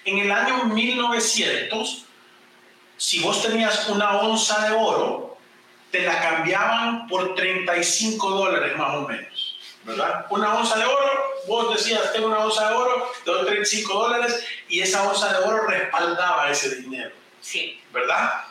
En 0.04 0.18
el 0.18 0.32
año 0.32 0.66
1900, 0.66 2.06
si 2.98 3.20
vos 3.20 3.44
tenías 3.44 3.88
una 3.90 4.18
onza 4.18 4.68
de 4.68 4.76
oro, 4.76 5.38
te 5.92 6.02
la 6.02 6.20
cambiaban 6.22 7.08
por 7.08 7.36
35 7.36 8.30
dólares 8.32 8.76
más 8.78 8.96
o 8.96 9.08
menos, 9.08 9.60
¿verdad? 9.84 10.26
Una 10.32 10.56
onza 10.56 10.78
de 10.78 10.86
oro, 10.86 11.12
vos 11.48 11.76
decías, 11.76 12.14
tengo 12.14 12.28
una 12.28 12.46
onza 12.46 12.70
de 12.70 12.76
oro, 12.76 13.12
te 13.24 13.32
doy 13.32 13.46
35 13.46 13.94
dólares 13.94 14.44
y 14.70 14.80
esa 14.80 15.08
onza 15.08 15.34
de 15.34 15.46
oro 15.46 15.68
respaldaba 15.68 16.50
ese 16.50 16.78
dinero. 16.78 17.12
Sí. 17.42 17.80
¿Verdad? 17.92 18.46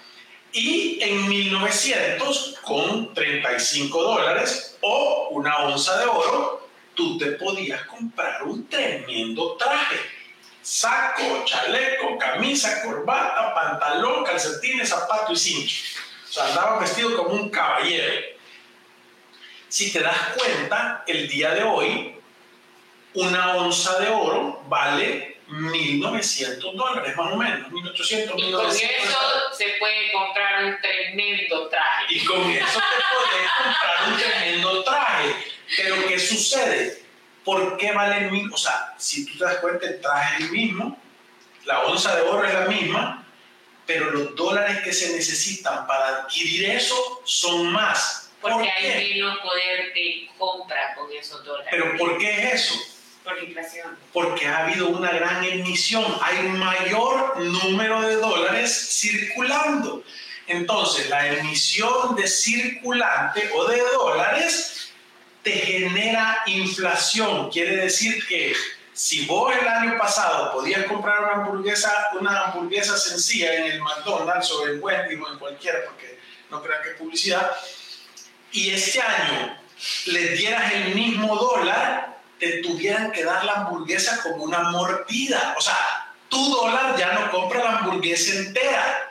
Y 0.52 0.98
en 1.02 1.28
1900, 1.28 2.58
con 2.62 3.14
35 3.14 4.02
dólares 4.02 4.69
o 4.80 5.28
una 5.30 5.58
onza 5.58 5.98
de 5.98 6.06
oro, 6.06 6.68
tú 6.94 7.18
te 7.18 7.32
podías 7.32 7.84
comprar 7.84 8.42
un 8.44 8.68
tremendo 8.68 9.56
traje. 9.56 9.96
Saco, 10.62 11.44
chaleco, 11.44 12.18
camisa, 12.18 12.82
corbata, 12.82 13.54
pantalón, 13.54 14.24
calcetines, 14.24 14.88
zapato 14.88 15.32
y 15.32 15.36
cincho. 15.36 15.98
O 16.28 16.32
sea, 16.32 16.46
andaba 16.46 16.78
vestido 16.78 17.16
como 17.16 17.30
un 17.30 17.50
caballero. 17.50 18.38
Si 19.68 19.92
te 19.92 20.00
das 20.00 20.34
cuenta, 20.36 21.04
el 21.06 21.28
día 21.28 21.54
de 21.54 21.62
hoy, 21.62 22.16
una 23.14 23.56
onza 23.56 23.98
de 24.00 24.08
oro 24.10 24.62
vale 24.68 25.29
1.900 25.50 26.74
dólares, 26.74 27.16
más 27.16 27.32
o 27.32 27.36
menos, 27.36 27.70
1.800, 27.70 28.34
1.900. 28.34 28.38
Y 28.38 28.52
con 28.52 28.70
eso 28.70 29.18
se 29.56 29.66
puede 29.78 30.12
comprar 30.12 30.64
un 30.64 30.80
tremendo 30.80 31.68
traje. 31.68 32.14
Y 32.14 32.24
con 32.24 32.50
eso 32.50 32.80
te 32.80 33.04
puedes 33.12 33.50
comprar 33.56 34.08
un 34.08 34.18
tremendo 34.18 34.84
traje. 34.84 35.34
Pero 35.76 36.06
¿qué 36.06 36.18
sucede? 36.18 37.02
¿Por 37.44 37.76
qué 37.76 37.92
vale 37.92 38.26
el 38.26 38.30
mismo? 38.30 38.54
O 38.54 38.58
sea, 38.58 38.94
si 38.96 39.26
tú 39.26 39.38
te 39.38 39.44
das 39.44 39.56
cuenta, 39.56 39.86
el 39.86 40.00
traje 40.00 40.36
es 40.36 40.40
el 40.44 40.50
mismo, 40.52 40.98
la 41.64 41.80
onza 41.86 42.14
de 42.16 42.22
oro 42.22 42.44
es 42.44 42.54
la 42.54 42.66
misma, 42.66 43.26
pero 43.86 44.10
los 44.10 44.36
dólares 44.36 44.80
que 44.84 44.92
se 44.92 45.12
necesitan 45.12 45.86
para 45.86 46.08
adquirir 46.18 46.70
eso 46.70 47.22
son 47.24 47.72
más. 47.72 48.30
Porque 48.40 48.70
hay 48.70 49.14
menos 49.14 49.38
poder 49.38 49.92
de 49.92 50.30
compra 50.38 50.94
con 50.94 51.12
esos 51.12 51.44
dólares. 51.44 51.68
¿Pero 51.70 51.96
por 51.98 52.18
qué 52.18 52.30
es 52.30 52.54
eso? 52.54 52.74
Por 53.30 53.42
inflación. 53.44 53.98
Porque 54.12 54.46
ha 54.46 54.64
habido 54.64 54.88
una 54.88 55.10
gran 55.12 55.44
emisión, 55.44 56.04
hay 56.20 56.48
mayor 56.48 57.38
número 57.40 58.02
de 58.02 58.16
dólares 58.16 58.98
circulando. 59.00 60.02
Entonces, 60.46 61.08
la 61.08 61.28
emisión 61.28 62.16
de 62.16 62.26
circulante 62.26 63.50
o 63.54 63.66
de 63.66 63.80
dólares 63.92 64.92
te 65.42 65.52
genera 65.52 66.42
inflación. 66.46 67.50
Quiere 67.50 67.76
decir 67.76 68.26
que 68.26 68.54
si 68.92 69.24
vos 69.26 69.54
el 69.56 69.66
año 69.66 69.96
pasado 69.96 70.52
podías 70.52 70.84
comprar 70.86 71.20
una 71.20 71.32
hamburguesa, 71.44 72.10
una 72.20 72.46
hamburguesa 72.46 72.98
sencilla 72.98 73.54
en 73.54 73.64
el 73.72 73.80
McDonald's 73.80 74.50
o 74.50 74.66
en 74.68 74.82
Wendy's 74.82 75.20
o 75.20 75.32
en 75.32 75.38
cualquiera, 75.38 75.78
porque 75.86 76.18
no 76.50 76.62
crean 76.62 76.82
que 76.82 76.90
es 76.90 76.96
publicidad, 76.96 77.50
y 78.52 78.70
este 78.70 79.00
año 79.00 79.56
le 80.06 80.28
dieras 80.30 80.72
el 80.72 80.94
mismo 80.94 81.34
dólar, 81.36 82.09
te 82.40 82.62
tuvieran 82.62 83.12
que 83.12 83.22
dar 83.22 83.44
la 83.44 83.52
hamburguesa 83.52 84.20
como 84.22 84.44
una 84.44 84.70
mordida. 84.70 85.54
O 85.56 85.60
sea, 85.60 85.76
tu 86.28 86.50
dólar 86.50 86.96
ya 86.96 87.12
no 87.12 87.30
compra 87.30 87.62
la 87.62 87.78
hamburguesa 87.78 88.34
entera. 88.34 89.10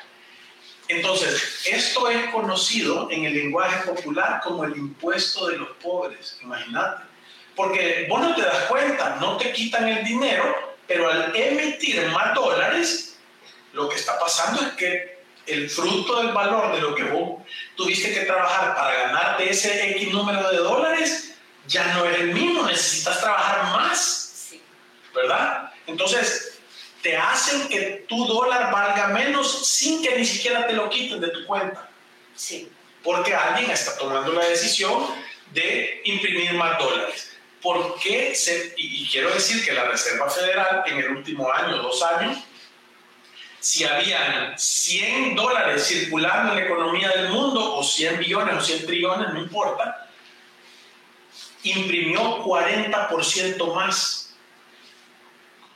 Entonces, 0.87 1.61
esto 1.65 2.09
es 2.09 2.29
conocido 2.31 3.09
en 3.11 3.25
el 3.25 3.33
lenguaje 3.35 3.85
popular 3.85 4.41
como 4.43 4.63
el 4.63 4.75
impuesto 4.75 5.47
de 5.47 5.57
los 5.57 5.69
pobres, 5.77 6.39
imagínate. 6.41 7.03
Porque 7.55 8.07
vos 8.09 8.21
no 8.21 8.33
te 8.33 8.41
das 8.41 8.63
cuenta, 8.63 9.17
no 9.21 9.37
te 9.37 9.51
quitan 9.51 9.87
el 9.87 10.03
dinero, 10.03 10.75
pero 10.87 11.09
al 11.09 11.35
emitir 11.35 12.07
más 12.07 12.33
dólares, 12.33 13.19
lo 13.73 13.87
que 13.87 13.97
está 13.97 14.17
pasando 14.17 14.61
es 14.61 14.73
que 14.73 15.19
el 15.45 15.69
fruto 15.69 16.23
del 16.23 16.31
valor 16.31 16.73
de 16.73 16.81
lo 16.81 16.95
que 16.95 17.03
vos 17.03 17.43
tuviste 17.75 18.13
que 18.13 18.21
trabajar 18.21 18.75
para 18.75 18.93
ganarte 18.93 19.49
ese 19.49 19.91
X 19.91 20.11
número 20.11 20.49
de 20.49 20.57
dólares, 20.57 21.28
ya 21.69 21.93
no 21.93 22.05
es 22.05 22.19
el 22.19 22.33
mismo, 22.33 22.65
necesitas 22.65 23.21
trabajar 23.21 23.63
más, 23.65 24.51
¿verdad? 25.13 25.71
Entonces, 25.85 26.59
te 27.01 27.15
hacen 27.15 27.69
que 27.69 28.05
tu 28.09 28.25
dólar 28.25 28.71
valga 28.71 29.07
menos 29.09 29.67
sin 29.67 30.01
que 30.01 30.17
ni 30.17 30.25
siquiera 30.25 30.67
te 30.67 30.73
lo 30.73 30.89
quiten 30.89 31.21
de 31.21 31.29
tu 31.29 31.45
cuenta. 31.45 31.89
Sí. 32.35 32.69
Porque 33.03 33.33
alguien 33.33 33.71
está 33.71 33.97
tomando 33.97 34.33
la 34.33 34.45
decisión 34.45 35.07
de 35.53 36.01
imprimir 36.05 36.53
más 36.53 36.77
dólares. 36.79 37.37
¿Por 37.61 37.99
qué? 37.99 38.35
Se, 38.35 38.73
y, 38.75 39.07
quiero 39.07 39.31
decir 39.31 39.63
que 39.63 39.71
la 39.71 39.85
Reserva 39.85 40.29
Federal 40.29 40.83
en 40.87 40.97
el 40.97 41.09
último 41.11 41.51
año, 41.51 41.77
dos 41.77 42.01
años, 42.03 42.37
si 43.59 43.83
habían 43.83 44.57
100 44.57 45.35
dólares 45.35 45.85
circulando 45.85 46.53
en 46.53 46.59
la 46.59 46.65
economía 46.65 47.09
del 47.09 47.29
mundo, 47.29 47.75
o 47.75 47.83
100 47.83 48.19
billones 48.19 48.55
o 48.55 48.61
100 48.61 48.85
trillones, 48.85 49.33
no 49.33 49.39
importa, 49.39 50.08
imprimió 51.63 52.43
40% 52.43 53.75
más 53.75 54.29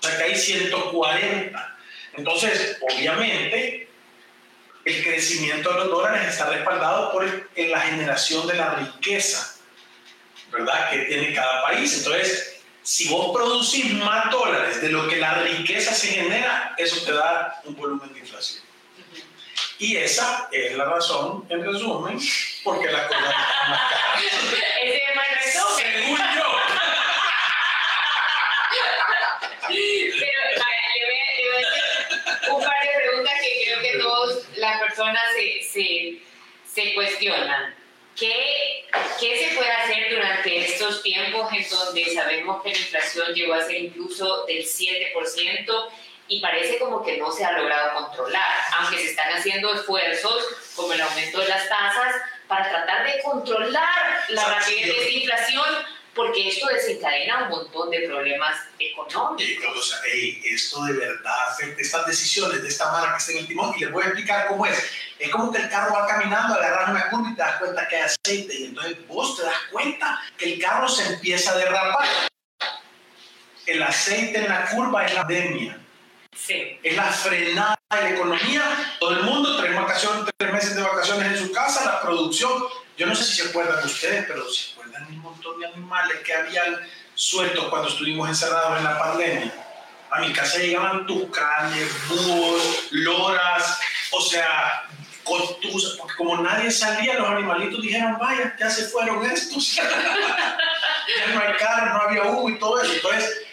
o 0.03 0.05
sea 0.05 0.17
que 0.17 0.23
hay 0.23 0.35
140. 0.35 1.77
Entonces, 2.17 2.77
obviamente, 2.81 3.87
el 4.83 5.03
crecimiento 5.03 5.71
de 5.71 5.79
los 5.79 5.89
dólares 5.89 6.27
está 6.27 6.49
respaldado 6.49 7.11
por 7.13 7.49
la 7.55 7.79
generación 7.79 8.45
de 8.45 8.55
la 8.55 8.75
riqueza, 8.75 9.55
¿verdad? 10.51 10.91
Que 10.91 10.99
tiene 11.05 11.33
cada 11.33 11.63
país. 11.63 11.97
Entonces, 11.99 12.61
si 12.81 13.07
vos 13.07 13.33
producís 13.33 13.93
más 13.93 14.29
dólares 14.29 14.81
de 14.81 14.89
lo 14.89 15.07
que 15.07 15.15
la 15.15 15.35
riqueza 15.35 15.93
se 15.93 16.07
genera, 16.07 16.75
eso 16.77 17.05
te 17.05 17.13
da 17.13 17.61
un 17.63 17.75
volumen 17.75 18.11
de 18.11 18.19
inflación. 18.19 18.61
Y 19.79 19.95
esa 19.95 20.49
es 20.51 20.75
la 20.75 20.83
razón, 20.83 21.45
en 21.49 21.63
resumen, 21.63 22.19
porque 22.63 22.91
la 22.91 23.07
cosas 23.07 23.23
están 23.23 23.69
más 23.69 23.79
caras. 23.89 24.23
Ese 25.45 25.57
es 25.57 25.85
el 25.85 25.93
resumen. 25.93 26.17
Según 26.17 26.17
yo. 26.35 26.43
Pero 29.67 29.69
le 29.69 30.55
voy, 30.55 30.63
a, 30.63 30.97
le 30.99 31.49
voy, 31.49 31.63
a 31.63 31.67
hacer 31.67 32.51
un 32.51 32.63
par 32.63 32.81
de 32.81 32.89
preguntas 32.95 33.33
que 33.41 33.63
creo 33.65 33.81
que 33.81 33.97
todas 33.99 34.57
las 34.57 34.79
personas 34.79 35.23
se, 35.35 35.63
se, 35.63 36.21
se 36.65 36.93
cuestionan. 36.93 37.75
¿Qué, 38.15 38.85
¿Qué, 39.19 39.49
se 39.49 39.55
puede 39.55 39.71
hacer 39.71 40.13
durante 40.13 40.65
estos 40.65 41.01
tiempos 41.01 41.51
en 41.51 41.67
donde 41.69 42.13
sabemos 42.13 42.61
que 42.61 42.71
la 42.71 42.77
inflación 42.77 43.33
llegó 43.33 43.53
a 43.55 43.61
ser 43.63 43.75
incluso 43.77 44.45
del 44.45 44.63
7% 44.63 45.89
y 46.27 46.39
parece 46.39 46.77
como 46.77 47.03
que 47.03 47.17
no 47.17 47.31
se 47.31 47.43
ha 47.43 47.53
logrado 47.53 47.95
controlar, 47.95 48.61
aunque 48.77 48.97
se 48.97 49.09
están 49.09 49.33
haciendo 49.33 49.73
esfuerzos 49.73 50.45
como 50.75 50.93
el 50.93 51.01
aumento 51.01 51.39
de 51.39 51.47
las 51.47 51.67
tasas 51.67 52.15
para 52.47 52.69
tratar 52.69 53.05
de 53.05 53.21
controlar 53.23 54.23
la 54.29 54.45
rapidez 54.45 55.05
de 55.05 55.11
inflación? 55.11 55.65
porque 56.15 56.47
esto 56.47 56.67
desencadena 56.67 57.43
un 57.43 57.49
montón 57.49 57.89
de 57.89 58.07
problemas 58.07 58.55
económicos. 58.79 59.77
O 59.77 59.81
sea, 59.81 59.99
esto 60.43 60.83
de 60.85 60.93
verdad 60.93 61.33
afecta 61.49 61.81
estas 61.81 62.05
decisiones 62.05 62.61
de 62.61 62.67
esta 62.67 62.91
marca 62.91 63.13
que 63.13 63.17
está 63.17 63.31
en 63.31 63.37
el 63.39 63.47
timón 63.47 63.73
y 63.75 63.81
les 63.81 63.91
voy 63.91 64.03
a 64.03 64.07
explicar 64.07 64.47
cómo 64.47 64.65
es. 64.65 64.91
Es 65.17 65.29
como 65.29 65.51
que 65.51 65.59
el 65.59 65.69
carro 65.69 65.93
va 65.93 66.07
caminando, 66.07 66.55
agarras 66.55 66.89
una 66.89 67.09
curva 67.09 67.29
y 67.31 67.35
te 67.35 67.41
das 67.41 67.57
cuenta 67.57 67.87
que 67.87 67.95
hay 67.95 68.01
aceite 68.01 68.55
y 68.55 68.65
entonces 68.65 69.07
vos 69.07 69.37
te 69.37 69.43
das 69.43 69.57
cuenta 69.71 70.21
que 70.37 70.53
el 70.53 70.61
carro 70.61 70.87
se 70.87 71.13
empieza 71.13 71.51
a 71.51 71.57
derrapar. 71.57 72.07
El 73.65 73.81
aceite 73.81 74.39
en 74.39 74.49
la 74.49 74.65
curva 74.69 75.05
es 75.05 75.13
la 75.13 75.21
pandemia. 75.21 75.79
Sí. 76.35 76.79
Es 76.83 76.95
la 76.95 77.05
frenada 77.05 77.77
de 77.95 78.01
la 78.01 78.09
economía. 78.11 78.95
Todo 78.99 79.11
el 79.11 79.23
mundo, 79.23 79.57
tres, 79.57 79.75
vacaciones, 79.75 80.25
tres 80.37 80.53
meses 80.53 80.75
de 80.75 80.81
vacaciones 80.81 81.27
en 81.27 81.47
su 81.47 81.51
casa, 81.51 81.85
la 81.85 82.01
producción. 82.01 82.63
Yo 82.97 83.07
no 83.07 83.15
sé 83.15 83.23
si 83.23 83.41
se 83.41 83.49
acuerdan 83.49 83.83
ustedes, 83.83 84.25
pero 84.27 84.49
se 84.49 84.71
acuerdan 84.71 85.05
un 85.07 85.19
montón 85.19 85.59
de 85.59 85.67
animales 85.67 86.19
que 86.25 86.33
habían 86.33 86.79
sueltos 87.15 87.65
cuando 87.69 87.89
estuvimos 87.89 88.29
encerrados 88.29 88.77
en 88.77 88.83
la 88.83 88.99
pandemia. 88.99 89.53
A 90.11 90.21
mi 90.21 90.31
casa 90.31 90.59
llegaban 90.59 91.07
tucanes, 91.07 91.89
búhos, 92.07 92.87
loras, 92.91 93.79
o 94.11 94.21
sea, 94.21 94.87
cotuzas, 95.23 95.97
porque 95.97 96.15
como 96.15 96.37
nadie 96.37 96.69
salía, 96.69 97.15
los 97.15 97.29
animalitos 97.29 97.81
dijeron, 97.81 98.17
vaya, 98.19 98.55
ya 98.59 98.69
se 98.69 98.85
fueron 98.85 99.25
estos. 99.25 99.75
ya 99.75 101.33
no 101.33 101.41
hay 101.41 101.53
carne, 101.57 101.91
no 101.93 102.01
había 102.01 102.23
humo 102.23 102.49
y 102.49 102.59
todo 102.59 102.81
eso. 102.81 102.93
Entonces, 102.93 103.43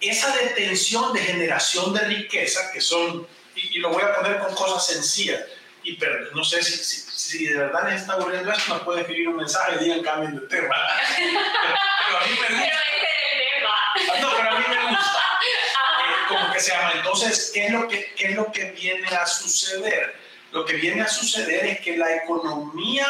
esa 0.00 0.34
detención 0.36 1.12
de 1.12 1.20
generación 1.20 1.92
de 1.92 2.00
riqueza, 2.00 2.70
que 2.72 2.80
son, 2.80 3.26
y, 3.62 3.78
lo 3.78 3.90
voy 3.90 4.02
a 4.02 4.14
poner 4.14 4.38
con 4.38 4.54
cosas 4.54 4.86
sencillas, 4.86 5.40
y 5.82 5.98
no 6.34 6.44
sé 6.44 6.62
si, 6.62 6.76
si, 6.76 7.46
de 7.46 7.56
verdad 7.56 7.88
les 7.88 8.02
está 8.02 8.14
aburriendo 8.14 8.52
esto, 8.52 8.74
nos 8.74 8.82
pueden 8.82 9.02
escribir 9.02 9.28
un 9.28 9.36
mensaje 9.36 9.76
y 9.76 9.84
digan 9.84 10.02
cambien 10.02 10.34
de 10.38 10.46
tema. 10.46 10.74
pero, 12.06 12.18
a 12.18 12.26
mí 12.26 12.32
me 12.40 12.56
gusta. 12.56 13.74
Ah, 14.12 14.20
no, 14.20 14.30
pero 14.36 14.50
a 14.50 14.58
mí 14.58 14.64
me 14.68 14.88
gusta. 14.88 15.24
Eh, 15.98 16.28
como 16.28 16.52
que 16.52 16.60
se 16.60 16.70
llama. 16.72 16.92
Entonces, 16.94 17.50
¿qué 17.52 17.66
es, 17.66 17.72
lo 17.72 17.88
que, 17.88 18.14
¿qué 18.16 18.26
es 18.26 18.34
lo 18.34 18.52
que 18.52 18.70
viene 18.72 19.08
a 19.08 19.26
suceder? 19.26 20.14
Lo 20.52 20.64
que 20.64 20.74
viene 20.74 21.02
a 21.02 21.08
suceder 21.08 21.66
es 21.66 21.80
que 21.80 21.96
la 21.96 22.16
economía 22.16 23.06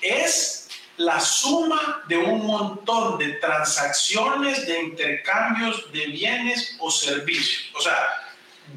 es 0.00 0.68
la 0.98 1.20
suma 1.20 2.02
de 2.08 2.16
un 2.16 2.46
montón 2.46 3.18
de 3.18 3.34
transacciones, 3.34 4.66
de 4.66 4.82
intercambios 4.82 5.90
de 5.92 6.06
bienes 6.06 6.76
o 6.80 6.90
servicios. 6.90 7.70
O 7.74 7.80
sea, 7.80 7.96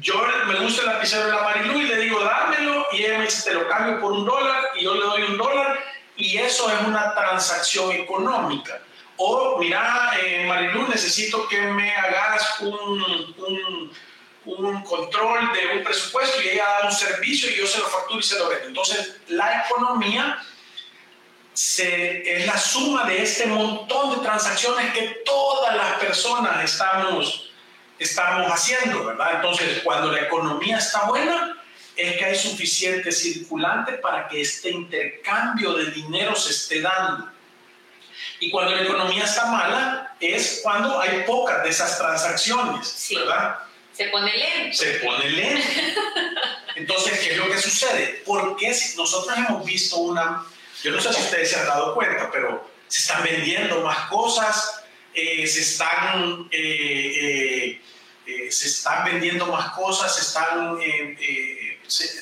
yo 0.00 0.26
me 0.46 0.60
gusta 0.60 0.82
el 0.82 0.88
lapicero 0.88 1.26
de 1.26 1.32
la 1.32 1.42
Marilu 1.42 1.80
y 1.80 1.86
le 1.86 1.96
digo, 1.98 2.20
dámelo, 2.20 2.86
y 2.92 3.04
ella 3.04 3.18
me 3.18 3.24
dice, 3.24 3.50
te 3.50 3.54
lo 3.54 3.68
cambio 3.68 4.00
por 4.00 4.12
un 4.12 4.24
dólar, 4.24 4.70
y 4.74 4.84
yo 4.84 4.94
le 4.94 5.00
doy 5.00 5.22
un 5.22 5.38
dólar, 5.38 5.78
y 6.16 6.38
eso 6.38 6.70
es 6.70 6.80
una 6.86 7.14
transacción 7.14 7.92
económica. 7.92 8.80
O, 9.16 9.58
mira, 9.58 10.12
eh, 10.20 10.46
Marilu, 10.46 10.88
necesito 10.88 11.46
que 11.48 11.60
me 11.60 11.94
hagas 11.94 12.60
un, 12.60 12.74
un, 13.36 13.92
un, 14.46 14.82
control 14.82 15.52
de 15.52 15.76
un 15.76 15.84
presupuesto 15.84 16.42
y 16.42 16.48
ella 16.48 16.64
da 16.64 16.88
un 16.88 16.92
servicio 16.92 17.50
y 17.50 17.56
yo 17.56 17.66
se 17.66 17.78
lo 17.78 17.86
facturo 17.86 18.20
y 18.20 18.22
se 18.22 18.38
lo 18.38 18.48
vendo. 18.48 18.66
Entonces, 18.68 19.20
la 19.28 19.64
economía 19.66 20.42
se, 21.52 22.38
es 22.38 22.46
la 22.46 22.58
suma 22.58 23.04
de 23.04 23.22
este 23.22 23.46
montón 23.46 24.16
de 24.16 24.24
transacciones 24.24 24.92
que 24.92 25.22
todas 25.24 25.76
las 25.76 25.98
personas 25.98 26.64
estamos, 26.64 27.51
estamos 28.02 28.50
haciendo, 28.50 29.06
¿verdad? 29.06 29.36
Entonces, 29.36 29.80
cuando 29.82 30.10
la 30.10 30.22
economía 30.22 30.78
está 30.78 31.04
buena, 31.06 31.62
es 31.96 32.16
que 32.16 32.24
hay 32.24 32.34
suficiente 32.34 33.12
circulante 33.12 33.92
para 33.94 34.28
que 34.28 34.40
este 34.40 34.70
intercambio 34.70 35.74
de 35.74 35.90
dinero 35.90 36.34
se 36.34 36.50
esté 36.50 36.80
dando. 36.80 37.30
Y 38.40 38.50
cuando 38.50 38.74
la 38.74 38.82
economía 38.82 39.24
está 39.24 39.46
mala, 39.46 40.16
es 40.18 40.60
cuando 40.62 41.00
hay 41.00 41.22
pocas 41.26 41.62
de 41.62 41.68
esas 41.70 41.98
transacciones, 41.98 43.08
¿verdad? 43.14 43.58
Se 43.92 44.06
pone 44.06 44.36
lento. 44.36 44.76
Se 44.76 44.92
pone 44.94 45.30
lento. 45.30 45.68
Entonces, 46.76 47.18
¿qué 47.20 47.32
es 47.32 47.36
lo 47.36 47.48
que 47.48 47.58
sucede? 47.58 48.22
Porque 48.24 48.72
si 48.72 48.96
nosotros 48.96 49.36
hemos 49.36 49.64
visto 49.64 49.98
una 49.98 50.44
yo 50.82 50.90
no 50.90 51.00
sé 51.00 51.12
si 51.12 51.22
ustedes 51.22 51.50
se 51.50 51.60
han 51.60 51.66
dado 51.66 51.94
cuenta, 51.94 52.28
pero 52.32 52.68
se 52.88 53.00
están 53.00 53.22
vendiendo 53.22 53.80
más 53.82 54.08
cosas, 54.08 54.81
eh, 55.14 55.46
se, 55.46 55.60
están, 55.60 56.48
eh, 56.50 57.80
eh, 58.26 58.50
se 58.50 58.68
están 58.68 59.04
vendiendo 59.04 59.46
más 59.46 59.72
cosas, 59.72 60.14
se 60.14 60.22
están, 60.22 60.78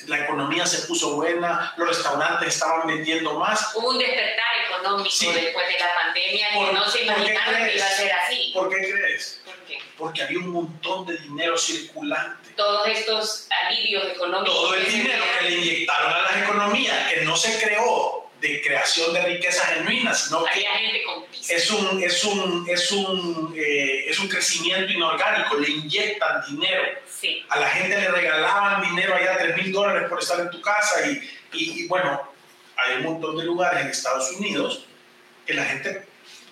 la 0.07 0.19
economía 0.19 0.65
se 0.65 0.87
puso 0.87 1.15
buena, 1.15 1.73
los 1.77 1.87
restaurantes 1.87 2.49
estaban 2.49 2.87
vendiendo 2.87 3.39
más. 3.39 3.73
Hubo 3.75 3.91
un 3.91 3.99
despertar 3.99 4.65
económico 4.67 5.09
después 5.33 5.67
de 5.67 5.79
la 5.79 5.93
pandemia 5.95 6.49
que 6.51 6.73
no 6.73 6.89
se 6.89 7.03
imaginaron 7.03 7.67
que 7.67 7.75
iba 7.75 7.85
a 7.85 7.89
ser 7.89 8.11
así. 8.11 8.51
¿Por 8.53 8.69
qué 8.69 8.91
crees? 8.91 9.41
¿Por 9.45 9.55
qué? 9.67 9.79
Porque 9.97 10.23
había 10.23 10.39
un 10.39 10.49
montón 10.49 11.05
de 11.05 11.17
dinero 11.17 11.57
circulante. 11.57 12.49
Todos 12.57 12.87
estos 12.87 13.47
alivios 13.49 14.03
económicos. 14.11 14.53
Todo 14.53 14.75
el 14.75 14.85
dinero 14.85 15.23
que 15.39 15.49
le 15.49 15.55
inyectaron 15.57 16.13
a 16.13 16.21
las 16.23 16.43
economías, 16.43 17.13
que 17.13 17.21
no 17.21 17.37
se 17.37 17.63
creó 17.63 18.30
de 18.41 18.59
creación 18.61 19.13
de 19.13 19.21
riqueza 19.21 19.63
genuina, 19.67 20.13
sino 20.15 20.43
que 20.45 20.65
es 21.47 21.69
un, 21.69 22.03
es 22.03 22.23
un, 22.23 22.65
es 22.67 22.91
un, 22.91 23.53
eh, 23.55 24.09
es 24.09 24.19
un 24.19 24.27
crecimiento 24.27 24.91
inorgánico, 24.91 25.57
le 25.57 25.69
inyectan 25.69 26.43
dinero. 26.49 26.81
A 27.49 27.59
la 27.59 27.69
gente 27.69 28.01
le 28.01 28.09
regalaban 28.09 28.81
dinero 28.81 29.13
allá, 29.13 29.37
3 29.37 29.57
mil 29.57 29.71
dólares 29.71 30.09
por 30.09 30.19
estar 30.19 30.39
en 30.39 30.49
tu 30.49 30.59
casa 30.59 31.07
y, 31.07 31.21
y, 31.53 31.87
bueno, 31.87 32.19
hay 32.75 32.97
un 32.97 33.03
montón 33.03 33.37
de 33.37 33.43
lugares 33.43 33.81
en 33.81 33.87
Estados 33.89 34.31
Unidos 34.31 34.85
que 35.45 35.53
la 35.53 35.65
gente, 35.65 36.07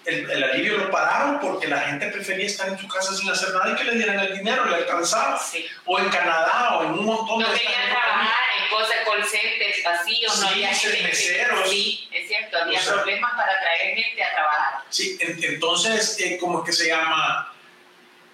el, 0.05 0.43
alivio 0.43 0.77
lo 0.77 0.91
pararon 0.91 1.39
porque 1.39 1.67
la 1.67 1.81
gente 1.81 2.07
prefería 2.07 2.45
estar 2.45 2.67
en 2.67 2.77
su 2.77 2.87
casa 2.87 3.13
sin 3.15 3.29
hacer 3.29 3.53
nada 3.53 3.71
y 3.71 3.75
que 3.75 3.83
le 3.83 3.95
dieran 3.95 4.19
el 4.19 4.37
dinero, 4.37 4.65
le 4.65 4.75
alcanzaba. 4.75 5.41
O 5.85 5.99
en 5.99 6.09
Canadá 6.09 6.77
o 6.77 6.83
en 6.85 6.91
un 6.91 7.05
montón 7.05 7.39
de... 7.39 7.45
No 7.45 7.53
querían 7.53 7.89
trabajar 7.89 8.39
en 8.57 8.69
cosas, 8.69 8.97
call 9.05 9.25
centers 9.25 9.83
vacíos, 9.83 10.39
no 10.39 10.47
había 10.47 10.73
gente. 10.73 11.15
Sí, 11.15 12.09
es 12.11 12.27
cierto, 12.27 12.57
había 12.57 12.81
problemas 12.81 13.31
para 13.31 13.59
traer 13.59 13.95
gente 13.95 14.23
a 14.23 14.31
trabajar. 14.33 14.83
Sí, 14.89 15.17
entonces, 15.21 16.19
eh, 16.19 16.37
como 16.39 16.63
que 16.63 16.71
se 16.71 16.87
llama... 16.87 17.53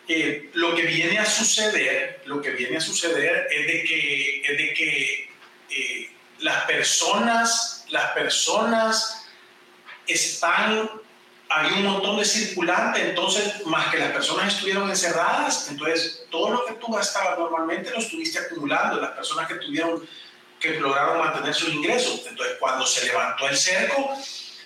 Eh, 0.07 0.51
lo 0.53 0.75
que 0.75 0.83
viene 0.83 1.17
a 1.17 1.25
suceder, 1.25 2.21
lo 2.25 2.39
que 2.39 2.51
viene 2.51 2.77
a 2.77 2.79
suceder 2.79 3.47
es 3.49 3.65
de 3.65 3.83
que, 3.83 4.41
es 4.41 4.57
de 4.57 4.73
que 4.75 5.31
eh, 5.71 6.11
las 6.39 6.65
personas, 6.65 7.85
las 7.89 8.11
personas 8.11 9.27
están, 10.07 10.89
había 11.49 11.77
un 11.77 11.83
montón 11.83 12.17
de 12.17 12.25
circulante, 12.25 13.09
entonces, 13.09 13.65
más 13.65 13.89
que 13.91 13.99
las 13.99 14.11
personas 14.11 14.53
estuvieron 14.53 14.89
encerradas, 14.89 15.69
entonces 15.69 16.25
todo 16.29 16.49
lo 16.49 16.65
que 16.65 16.73
tú 16.73 16.91
gastabas 16.91 17.37
normalmente 17.37 17.91
lo 17.91 17.97
estuviste 17.97 18.39
acumulando, 18.39 18.99
las 18.99 19.11
personas 19.11 19.47
que 19.47 19.55
tuvieron, 19.55 20.07
que 20.59 20.79
lograron 20.79 21.19
mantener 21.19 21.53
sus 21.53 21.69
ingresos, 21.69 22.23
entonces 22.27 22.57
cuando 22.59 22.85
se 22.85 23.05
levantó 23.05 23.47
el 23.47 23.57
cerco, 23.57 24.15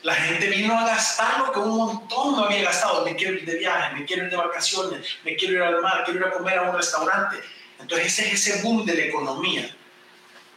la 0.01 0.15
gente 0.15 0.47
vino 0.47 0.77
a 0.77 0.85
gastar 0.85 1.39
lo 1.39 1.51
que 1.51 1.59
un 1.59 1.77
montón 1.77 2.35
no 2.37 2.45
había 2.45 2.63
gastado. 2.63 3.03
Me 3.03 3.15
quiero 3.15 3.33
ir 3.33 3.45
de 3.45 3.57
viaje, 3.57 3.95
me 3.95 4.05
quiero 4.05 4.23
ir 4.23 4.29
de 4.29 4.37
vacaciones, 4.37 5.05
me 5.25 5.35
quiero 5.35 5.55
ir 5.55 5.61
al 5.61 5.81
mar, 5.81 6.03
quiero 6.05 6.21
ir 6.21 6.25
a 6.25 6.31
comer 6.31 6.59
a 6.59 6.69
un 6.69 6.77
restaurante. 6.77 7.37
Entonces 7.79 8.07
ese 8.07 8.31
es 8.31 8.47
ese 8.47 8.63
boom 8.63 8.85
de 8.85 8.93
la 8.93 9.03
economía. 9.03 9.75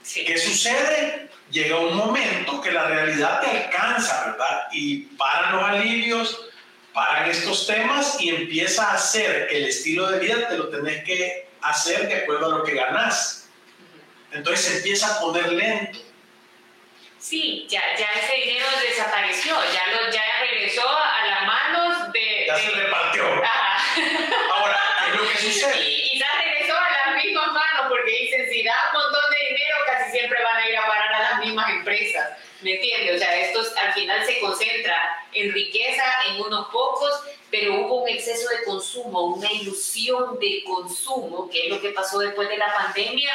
¿Qué 0.03 0.39
sucede? 0.39 1.29
Llega 1.51 1.79
un 1.79 1.97
momento 1.97 2.61
que 2.61 2.73
la 2.73 2.87
realidad 2.87 3.41
te 3.41 3.51
alcanza, 3.51 4.31
¿verdad? 4.31 4.69
Y 4.73 5.03
paran 5.17 5.57
los 5.57 5.65
alivios, 5.65 6.41
paran 6.93 7.31
estos 7.31 7.67
temas 7.67 8.21
y 8.21 8.31
empieza 8.31 8.91
a 8.91 8.95
hacer 8.95 9.49
que 9.49 9.59
el 9.59 9.65
estilo 9.67 10.11
de 10.11 10.19
vida 10.19 10.49
te 10.49 10.57
lo 10.57 10.69
tenés 10.69 11.05
que 11.05 11.49
hacer 11.61 12.09
de 12.09 12.23
acuerdo 12.23 12.47
a 12.47 12.59
lo 12.59 12.65
que 12.65 12.75
ganas. 12.75 13.49
Entonces 14.33 14.67
se 14.67 14.77
empieza 14.79 15.15
a 15.15 15.21
poner 15.21 15.53
lento. 15.53 15.99
Sí, 17.23 17.67
ya, 17.71 17.81
ya 17.97 18.11
ese 18.15 18.35
dinero 18.35 18.67
desapareció, 18.83 19.55
ya, 19.73 19.83
lo, 19.93 20.11
ya 20.11 20.23
regresó 20.41 20.83
a 20.89 21.25
las 21.25 21.47
manos 21.47 22.13
de... 22.13 22.47
Ya 22.49 22.59
se 22.59 22.71
repartió. 22.71 23.25
Ahora, 24.53 24.81
¿qué 25.05 25.11
es 25.11 25.17
lo 25.17 25.29
que 25.29 25.39
sucede? 25.39 25.89
Y, 26.13 26.19
ya 26.19 26.27
regresó 26.43 26.77
a 26.77 26.91
las 26.91 27.25
mismas 27.25 27.53
manos 27.53 27.87
porque 27.89 28.11
dicen, 28.11 28.51
si 28.51 28.65
da 28.65 28.75
un 28.93 29.03
montón 29.03 29.31
de 29.31 29.32
siempre 30.13 30.39
van 30.43 30.63
a 30.63 30.69
ir 30.69 30.77
a 30.77 30.87
parar 30.87 31.13
a 31.15 31.31
las 31.31 31.41
mismas 31.41 31.71
empresas. 31.71 32.39
¿Me 32.61 32.75
entiendes? 32.75 33.17
O 33.17 33.19
sea, 33.19 33.41
esto 33.41 33.61
al 33.81 33.93
final 33.93 34.25
se 34.25 34.39
concentra 34.39 34.97
en 35.33 35.53
riqueza 35.53 36.05
en 36.29 36.41
unos 36.41 36.69
pocos, 36.69 37.13
pero 37.51 37.81
hubo 37.81 38.03
un 38.03 38.09
exceso 38.09 38.49
de 38.51 38.65
consumo, 38.65 39.35
una 39.35 39.51
ilusión 39.51 40.39
de 40.39 40.63
consumo, 40.65 41.51
que 41.51 41.65
es 41.65 41.71
lo 41.71 41.81
que 41.81 41.91
pasó 41.91 42.21
después 42.21 42.49
de 42.49 42.59
la 42.59 42.73
pandemia, 42.73 43.33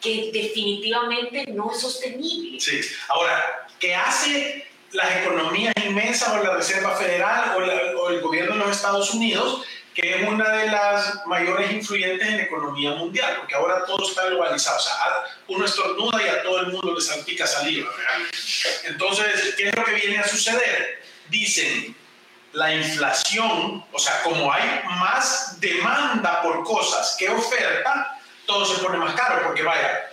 que 0.00 0.30
definitivamente 0.32 1.44
no 1.48 1.72
es 1.72 1.80
sostenible. 1.80 2.60
Sí, 2.60 2.80
ahora, 3.08 3.66
¿qué 3.80 3.94
hace 3.94 4.66
las 4.92 5.16
economías 5.18 5.74
inmensas 5.84 6.28
o 6.30 6.42
la 6.42 6.54
Reserva 6.54 6.96
Federal 6.96 7.56
o, 7.56 8.10
el 8.10 8.20
gobierno 8.20 8.54
de 8.54 8.58
los 8.60 8.76
Estados 8.76 9.12
Unidos? 9.14 9.64
Que 9.94 10.16
es 10.16 10.28
una 10.28 10.48
de 10.48 10.66
las 10.68 11.26
mayores 11.26 11.70
influyentes 11.70 12.26
en 12.26 12.38
la 12.38 12.42
economía 12.44 12.92
mundial, 12.92 13.36
porque 13.38 13.54
ahora 13.54 13.84
todo 13.86 14.08
está 14.08 14.26
globalizado. 14.26 14.78
O 14.78 14.80
sea, 14.80 14.94
uno 15.48 15.64
estornuda 15.64 16.22
y 16.22 16.28
a 16.28 16.42
todo 16.42 16.60
el 16.60 16.66
mundo 16.68 16.94
le 16.94 17.00
salpica 17.00 17.46
saliva. 17.46 17.90
Entonces, 18.84 19.54
¿qué 19.56 19.68
es 19.68 19.76
lo 19.76 19.84
que 19.84 19.92
viene 19.92 20.18
a 20.18 20.26
suceder? 20.26 21.02
Dicen, 21.28 21.94
la 22.52 22.74
inflación, 22.74 23.84
o 23.92 23.98
sea, 23.98 24.22
como 24.22 24.52
hay 24.52 24.80
más 24.84 25.60
demanda 25.60 26.42
por 26.42 26.62
cosas 26.64 27.16
que 27.18 27.28
oferta, 27.28 28.18
todo 28.46 28.64
se 28.64 28.82
pone 28.82 28.98
más 28.98 29.14
caro, 29.14 29.42
porque 29.46 29.62
vaya, 29.62 30.06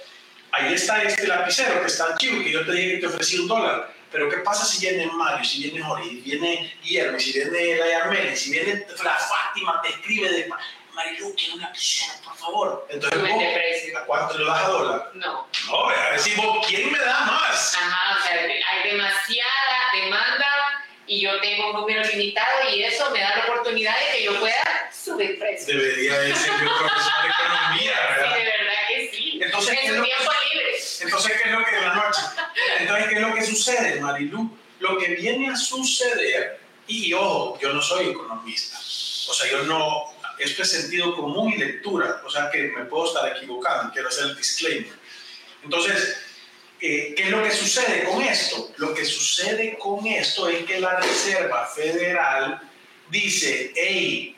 ahí 0.52 0.74
está 0.74 1.04
este 1.04 1.28
lapicero 1.28 1.82
que 1.82 1.88
está 1.88 2.16
chivo, 2.18 2.44
que 2.44 2.52
yo 2.52 2.66
te 2.66 2.72
dije 2.72 2.92
que 2.94 2.98
te 3.00 3.08
ofrecí 3.08 3.40
un 3.40 3.48
dólar, 3.48 3.94
pero 4.12 4.30
¿qué 4.30 4.38
pasa 4.38 4.66
si 4.66 4.88
viene 4.88 5.08
Mario, 5.08 5.44
si 5.46 5.64
viene 5.64 5.86
Jorge, 5.86 6.10
si 6.10 6.22
viene 6.22 6.74
Guillermo, 6.82 7.20
si 7.20 7.34
viene 7.34 7.76
la 7.76 7.88
Yarmeli, 7.88 8.36
si 8.36 8.52
viene 8.52 8.86
la 9.04 9.16
Fátima, 9.16 9.82
te 9.82 9.90
escribe 9.90 10.32
de 10.32 10.50
Marilu, 10.94 11.34
quiero 11.36 11.56
una 11.56 11.68
lapicero, 11.68 12.14
por 12.24 12.36
favor. 12.36 12.88
Entonces, 12.90 13.96
¿a 13.96 14.06
cuánto 14.06 14.38
le 14.38 14.46
das 14.46 14.64
a 14.64 14.68
dólar? 14.68 15.12
No. 15.14 15.48
No, 15.68 15.90
a 15.90 16.10
ver 16.10 16.20
si 16.20 16.36
vos, 16.36 16.66
¿quién 16.68 16.92
me 16.92 17.00
da 17.00 17.20
más? 17.22 17.76
Ajá, 17.76 18.18
o 18.18 18.28
sea, 18.28 18.42
hay 18.42 18.90
demasiada 18.92 19.92
demanda 19.94 20.48
y 21.08 21.22
yo 21.22 21.40
tengo 21.42 21.72
un 21.72 21.74
número 21.82 22.04
limitado 22.04 22.70
y 22.70 22.84
eso 22.84 23.10
me 23.12 23.22
da 23.22 23.36
la 23.36 23.44
oportunidad 23.44 23.96
de 24.00 24.18
que 24.18 24.24
yo 24.26 24.40
pueda 24.40 24.92
subir 24.92 25.40
precios. 25.40 25.68
Debería 25.68 26.20
decir 26.20 26.52
yo 26.52 26.78
profesor 26.78 27.24
de 27.24 27.30
economía, 27.30 27.94
¿verdad? 28.10 28.36
Sí, 28.36 28.40
de 28.40 28.46
verdad 28.46 28.88
que 28.88 29.12
sí. 29.12 29.40
Entonces, 29.42 29.80
en 29.82 30.04
tiempo 30.04 30.32
libre. 30.54 30.79
Entonces, 31.02 31.32
¿qué 31.42 31.50
es 31.50 31.56
lo 31.56 31.66
que 31.66 31.76
de 31.76 31.82
la 31.82 31.94
noche? 31.96 32.22
Entonces, 32.80 33.08
¿qué 33.10 33.16
es 33.16 33.22
lo 33.22 33.34
que 33.34 33.46
sucede, 33.46 34.02
Marilu? 34.02 34.58
Lo 34.80 34.98
que 34.98 35.16
viene 35.16 35.50
a 35.50 35.56
suceder, 35.56 36.60
y 36.88 37.14
ojo, 37.14 37.60
yo 37.62 37.74
no 37.74 37.82
soy 37.82 38.10
economista, 38.10 38.78
o 38.78 39.34
sea, 39.34 39.52
yo 39.52 39.64
no, 39.64 40.06
esto 40.38 40.62
es 40.64 40.72
sentido 40.72 41.16
común 41.16 41.54
y 41.54 41.58
lectura, 41.58 42.22
o 42.26 42.30
sea 42.30 42.50
que 42.50 42.64
me 42.76 42.86
puedo 42.86 43.08
estar 43.08 43.36
equivocando, 43.36 43.92
quiero 43.92 44.08
hacer 44.08 44.26
el 44.26 44.36
disclaimer. 44.36 44.94
Entonces, 45.64 46.18
eh, 46.82 47.14
¿Qué 47.16 47.24
es 47.24 47.30
lo 47.30 47.44
que 47.44 47.52
sucede 47.52 48.06
con 48.06 48.22
esto? 48.22 48.72
Lo 48.78 48.94
que 48.94 49.04
sucede 49.04 49.78
con 49.78 50.06
esto 50.08 50.48
es 50.48 50.64
que 50.66 50.80
la 50.80 50.98
Reserva 50.98 51.68
Federal 51.68 52.62
dice, 53.10 53.74
hey, 53.76 54.36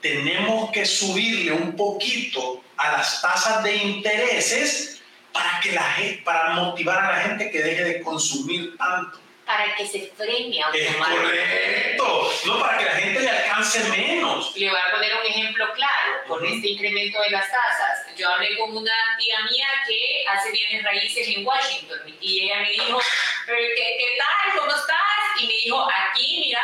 tenemos 0.00 0.70
que 0.70 0.86
subirle 0.86 1.50
un 1.50 1.74
poquito 1.74 2.62
a 2.76 2.92
las 2.92 3.20
tasas 3.20 3.64
de 3.64 3.74
intereses 3.76 4.91
para, 5.32 5.60
que 5.60 5.72
la, 5.72 5.96
para 6.24 6.50
motivar 6.50 7.04
a 7.04 7.12
la 7.12 7.20
gente 7.22 7.50
que 7.50 7.62
deje 7.62 7.84
de 7.84 8.02
consumir 8.02 8.76
tanto 8.76 9.22
para 9.44 9.74
que 9.74 9.86
se 9.86 10.12
frene 10.16 10.60
Es 10.72 10.96
correcto, 10.96 12.32
no 12.46 12.60
para 12.60 12.78
que 12.78 12.84
la 12.84 12.92
gente 12.92 13.20
le 13.20 13.30
alcance 13.30 13.84
menos. 13.90 14.56
Le 14.56 14.70
voy 14.70 14.78
a 14.78 14.90
poner 14.92 15.14
un 15.14 15.26
ejemplo 15.26 15.72
claro 15.74 16.12
con 16.26 16.46
este 16.46 16.70
incremento 16.70 17.20
de 17.20 17.30
las 17.30 17.50
tasas. 17.50 18.16
Yo 18.16 18.28
hablé 18.30 18.56
con 18.56 18.76
una 18.76 18.92
tía 19.18 19.40
mía 19.50 19.66
que 19.86 20.24
hace 20.28 20.52
bienes 20.52 20.84
raíces 20.84 21.28
en 21.28 21.46
Washington 21.46 21.98
y 22.20 22.44
ella 22.44 22.60
me 22.60 22.70
dijo, 22.70 23.00
¿qué, 23.46 23.96
qué 23.98 24.18
tal? 24.18 24.58
¿Cómo 24.58 24.70
estás? 24.70 25.42
Y 25.42 25.46
me 25.46 25.54
dijo, 25.64 25.88
aquí, 25.90 26.44
mira, 26.46 26.62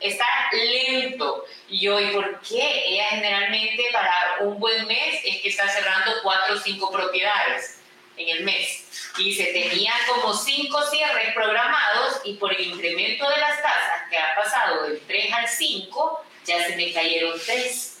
está 0.00 0.26
lento. 0.52 1.44
Y 1.68 1.80
yo, 1.80 2.00
¿y 2.00 2.10
por 2.10 2.40
qué? 2.40 2.84
Ella 2.88 3.04
generalmente 3.10 3.88
para 3.92 4.36
un 4.40 4.58
buen 4.58 4.86
mes 4.86 5.20
es 5.24 5.40
que 5.40 5.48
está 5.48 5.68
cerrando 5.68 6.12
cuatro 6.22 6.56
o 6.56 6.58
cinco 6.58 6.90
propiedades 6.90 7.81
en 8.16 8.28
el 8.28 8.44
mes 8.44 8.82
y 9.18 9.34
se 9.34 9.44
tenían 9.46 9.96
como 10.08 10.34
cinco 10.34 10.82
cierres 10.90 11.34
programados 11.34 12.20
y 12.24 12.34
por 12.34 12.52
el 12.52 12.60
incremento 12.60 13.28
de 13.28 13.38
las 13.38 13.62
tasas 13.62 14.08
que 14.10 14.18
ha 14.18 14.34
pasado 14.34 14.84
del 14.84 15.00
3 15.06 15.32
al 15.32 15.48
5, 15.48 16.24
ya 16.46 16.66
se 16.66 16.76
me 16.76 16.92
cayeron 16.92 17.38
3. 17.44 17.98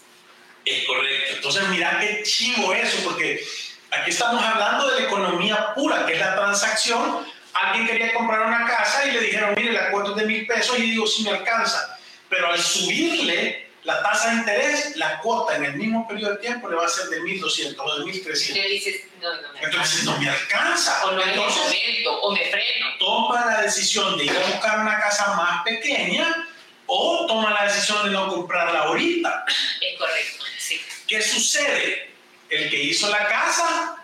Es 0.64 0.84
correcto. 0.86 1.32
Entonces, 1.34 1.68
mira 1.68 1.98
qué 2.00 2.22
chivo 2.22 2.72
eso, 2.72 2.98
porque 3.04 3.44
aquí 3.90 4.10
estamos 4.10 4.42
hablando 4.42 4.88
de 4.88 5.00
la 5.00 5.06
economía 5.06 5.74
pura, 5.74 6.06
que 6.06 6.14
es 6.14 6.20
la 6.20 6.36
transacción. 6.36 7.26
Alguien 7.52 7.86
quería 7.86 8.14
comprar 8.14 8.46
una 8.46 8.66
casa 8.66 9.06
y 9.06 9.12
le 9.12 9.20
dijeron, 9.20 9.54
mire, 9.56 9.72
la 9.72 9.90
cuota 9.90 10.10
es 10.10 10.16
de 10.16 10.26
mil 10.26 10.46
pesos 10.46 10.78
y 10.78 10.82
digo, 10.82 11.06
si 11.06 11.24
me 11.24 11.30
alcanza. 11.30 11.98
Pero 12.28 12.50
al 12.50 12.58
subirle 12.58 13.61
la 13.84 14.02
tasa 14.02 14.30
de 14.30 14.36
interés, 14.36 14.96
la 14.96 15.18
cuota 15.18 15.56
en 15.56 15.64
el 15.64 15.74
mismo 15.74 16.06
periodo 16.06 16.34
de 16.34 16.38
tiempo 16.38 16.68
le 16.68 16.76
va 16.76 16.86
a 16.86 16.88
ser 16.88 17.08
de 17.08 17.20
1.200 17.20 17.74
o 17.78 17.98
de 17.98 18.12
1.300. 18.12 18.68
dices, 18.68 19.04
no, 19.20 19.34
no 19.42 19.52
me 19.52 19.60
Entonces 19.60 20.04
no 20.04 20.18
me 20.18 20.28
alcanza. 20.28 21.04
O 21.04 21.12
no 21.12 21.22
Entonces, 21.22 21.64
momento, 21.64 22.20
o 22.22 22.32
me 22.32 22.40
freno. 22.50 22.86
Toma 22.98 23.46
la 23.46 23.62
decisión 23.62 24.16
de 24.16 24.24
ir 24.24 24.36
a 24.36 24.46
buscar 24.46 24.78
una 24.78 25.00
casa 25.00 25.34
más 25.34 25.64
pequeña 25.64 26.48
o 26.86 27.26
toma 27.26 27.50
la 27.50 27.64
decisión 27.64 28.04
de 28.04 28.10
no 28.10 28.28
comprarla 28.28 28.82
ahorita. 28.82 29.44
Es 29.80 29.98
correcto, 29.98 30.44
sí. 30.58 30.80
¿Qué 31.08 31.20
sucede? 31.20 32.10
El 32.48 32.70
que 32.70 32.82
hizo 32.82 33.08
la 33.08 33.26
casa 33.26 33.96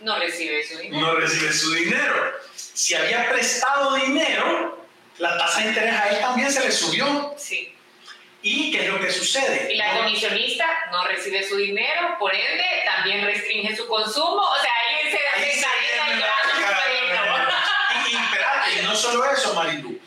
no 0.00 0.18
recibe 0.18 0.64
su 0.66 0.78
dinero. 0.78 1.00
No 1.00 1.14
recibe 1.16 1.52
su 1.52 1.72
dinero. 1.74 2.32
Si 2.54 2.94
había 2.94 3.28
prestado 3.28 3.94
dinero, 3.96 4.86
la 5.18 5.36
tasa 5.36 5.60
de 5.60 5.68
interés 5.68 5.94
a 5.94 6.08
él 6.10 6.20
también 6.20 6.52
se 6.52 6.60
le 6.60 6.70
subió. 6.70 7.34
Sí. 7.36 7.74
¿Y 8.40 8.70
qué 8.70 8.84
es 8.84 8.88
lo 8.88 9.00
que 9.00 9.10
sucede? 9.10 9.72
Y 9.72 9.76
la 9.76 9.98
comisionista 9.98 10.64
no 10.92 11.04
recibe 11.06 11.46
su 11.46 11.56
dinero, 11.56 12.16
por 12.18 12.34
ende, 12.34 12.64
también 12.84 13.24
restringe 13.24 13.76
su 13.76 13.88
consumo. 13.88 14.40
O 14.40 14.60
sea, 14.60 14.70
ahí 14.88 15.10
se 15.10 15.18
la 15.18 15.30
y, 18.06 18.80
y, 18.80 18.82
no 18.84 18.94
solo 18.94 19.30
eso, 19.30 19.54
Marilu. 19.54 20.00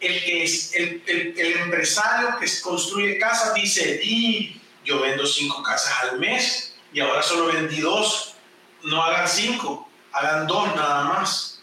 El, 0.00 0.24
que 0.24 0.44
es, 0.44 0.74
el, 0.74 1.02
el, 1.06 1.34
el 1.38 1.60
empresario 1.60 2.36
que 2.38 2.46
construye 2.60 3.18
casas 3.18 3.54
dice, 3.54 4.00
y 4.02 4.60
yo 4.84 5.00
vendo 5.00 5.26
cinco 5.26 5.62
casas 5.62 5.94
al 6.02 6.18
mes 6.18 6.76
y 6.92 7.00
ahora 7.00 7.22
solo 7.22 7.46
vendí 7.46 7.80
dos. 7.80 8.34
No 8.82 9.02
hagan 9.02 9.26
cinco, 9.26 9.88
hagan 10.12 10.46
dos 10.46 10.74
nada 10.76 11.04
más. 11.04 11.62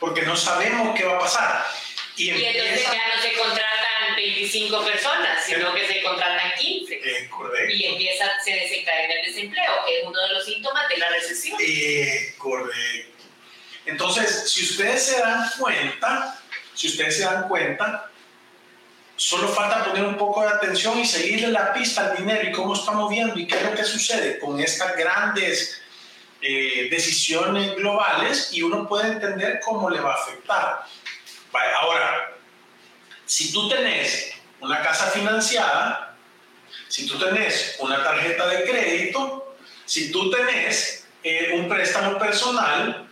Porque 0.00 0.22
no 0.22 0.36
sabemos 0.36 0.96
qué 0.96 1.04
va 1.04 1.16
a 1.16 1.20
pasar. 1.20 1.66
Y, 2.18 2.30
y 2.30 2.44
entonces 2.44 2.82
ya 2.82 3.16
no 3.16 3.22
se 3.22 3.32
contratan 3.34 4.16
25 4.16 4.84
personas, 4.84 5.44
sino 5.46 5.72
que 5.74 5.86
se 5.86 6.02
contratan 6.02 6.52
15. 6.58 6.94
Eh, 6.94 7.28
correcto. 7.30 7.74
Y 7.74 7.84
empieza, 7.84 8.26
se 8.44 8.52
desencadena 8.52 9.14
el 9.14 9.26
desempleo, 9.26 9.72
que 9.86 10.00
es 10.00 10.06
uno 10.06 10.20
de 10.20 10.34
los 10.34 10.44
síntomas 10.44 10.88
de 10.88 10.96
la 10.96 11.08
recesión. 11.10 11.58
Eh, 11.60 12.34
correcto. 12.36 13.24
Entonces, 13.86 14.50
si 14.50 14.64
ustedes 14.64 15.02
se 15.02 15.20
dan 15.20 15.48
cuenta, 15.58 16.38
si 16.74 16.88
ustedes 16.88 17.16
se 17.16 17.24
dan 17.24 17.48
cuenta, 17.48 18.10
solo 19.16 19.48
falta 19.48 19.84
poner 19.84 20.04
un 20.04 20.16
poco 20.16 20.42
de 20.42 20.48
atención 20.48 20.98
y 20.98 21.06
seguirle 21.06 21.48
la 21.48 21.72
pista 21.72 22.10
al 22.10 22.16
dinero 22.16 22.48
y 22.48 22.52
cómo 22.52 22.74
está 22.74 22.92
moviendo 22.92 23.38
y 23.38 23.46
qué 23.46 23.56
es 23.56 23.62
lo 23.62 23.74
que 23.74 23.84
sucede 23.84 24.38
con 24.38 24.60
estas 24.60 24.96
grandes 24.96 25.80
eh, 26.40 26.88
decisiones 26.90 27.74
globales 27.76 28.50
y 28.52 28.62
uno 28.62 28.86
puede 28.86 29.08
entender 29.12 29.58
cómo 29.64 29.90
le 29.90 30.00
va 30.00 30.12
a 30.12 30.22
afectar. 30.22 30.84
Ahora, 31.80 32.32
si 33.26 33.52
tú 33.52 33.68
tenés 33.68 34.32
una 34.60 34.82
casa 34.82 35.10
financiada, 35.10 36.16
si 36.88 37.06
tú 37.06 37.18
tenés 37.18 37.76
una 37.80 38.02
tarjeta 38.02 38.46
de 38.48 38.64
crédito, 38.64 39.56
si 39.84 40.10
tú 40.10 40.30
tenés 40.30 41.06
eh, 41.22 41.52
un 41.54 41.68
préstamo 41.68 42.18
personal, 42.18 43.08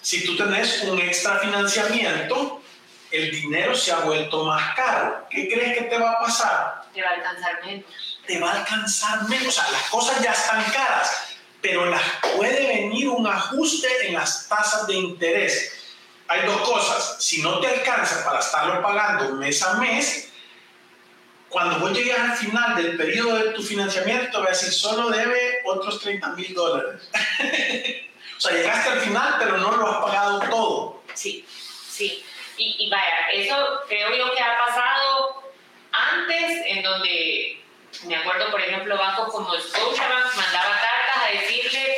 si 0.00 0.24
tú 0.24 0.36
tenés 0.36 0.82
un 0.84 0.98
extra 0.98 1.38
financiamiento, 1.38 2.62
el 3.10 3.30
dinero 3.30 3.74
se 3.74 3.92
ha 3.92 4.00
vuelto 4.00 4.44
más 4.44 4.74
caro. 4.74 5.26
¿Qué 5.28 5.48
crees 5.48 5.78
que 5.78 5.84
te 5.84 5.98
va 5.98 6.12
a 6.12 6.20
pasar? 6.20 6.84
Te 6.94 7.02
va 7.02 7.10
a 7.10 7.14
alcanzar 7.14 7.64
menos. 7.64 8.18
Te 8.26 8.38
va 8.38 8.52
a 8.52 8.60
alcanzar 8.60 9.28
menos. 9.28 9.48
O 9.48 9.52
sea, 9.52 9.70
las 9.70 9.90
cosas 9.90 10.22
ya 10.22 10.32
están 10.32 10.64
caras, 10.72 11.36
pero 11.60 11.86
las 11.86 12.02
puede 12.36 12.66
venir 12.66 13.08
un 13.08 13.26
ajuste 13.26 13.88
en 14.06 14.14
las 14.14 14.48
tasas 14.48 14.86
de 14.86 14.94
interés. 14.94 15.79
Hay 16.30 16.46
dos 16.46 16.60
cosas. 16.60 17.16
Si 17.18 17.42
no 17.42 17.58
te 17.58 17.66
alcanza 17.66 18.24
para 18.24 18.38
estarlo 18.38 18.80
pagando 18.80 19.34
mes 19.34 19.60
a 19.64 19.74
mes, 19.74 20.32
cuando 21.48 21.80
vos 21.80 21.92
llegues 21.92 22.16
al 22.16 22.36
final 22.36 22.76
del 22.76 22.96
periodo 22.96 23.34
de 23.34 23.50
tu 23.50 23.64
financiamiento, 23.64 24.30
te 24.30 24.36
voy 24.36 24.46
a 24.46 24.50
decir, 24.50 24.72
solo 24.72 25.10
debe 25.10 25.60
otros 25.64 26.00
30 26.00 26.28
mil 26.28 26.54
dólares. 26.54 27.10
o 28.38 28.40
sea, 28.40 28.52
llegaste 28.52 28.90
al 28.90 29.00
final, 29.00 29.34
pero 29.40 29.58
no 29.58 29.72
lo 29.72 29.90
has 29.90 30.04
pagado 30.04 30.40
todo. 30.48 31.02
Sí, 31.14 31.44
sí. 31.48 32.24
Y, 32.56 32.76
y, 32.78 32.90
vaya, 32.90 33.28
eso 33.32 33.80
creo 33.88 34.14
yo 34.14 34.32
que 34.32 34.40
ha 34.40 34.56
pasado 34.66 35.42
antes, 35.90 36.62
en 36.66 36.84
donde 36.84 37.60
me 38.04 38.14
acuerdo, 38.14 38.52
por 38.52 38.60
ejemplo, 38.60 38.96
bancos 38.96 39.32
como 39.32 39.52
Scotiabank 39.52 40.36
mandaba 40.36 40.80
cartas 40.80 41.24
a 41.26 41.40
decirle, 41.40 41.89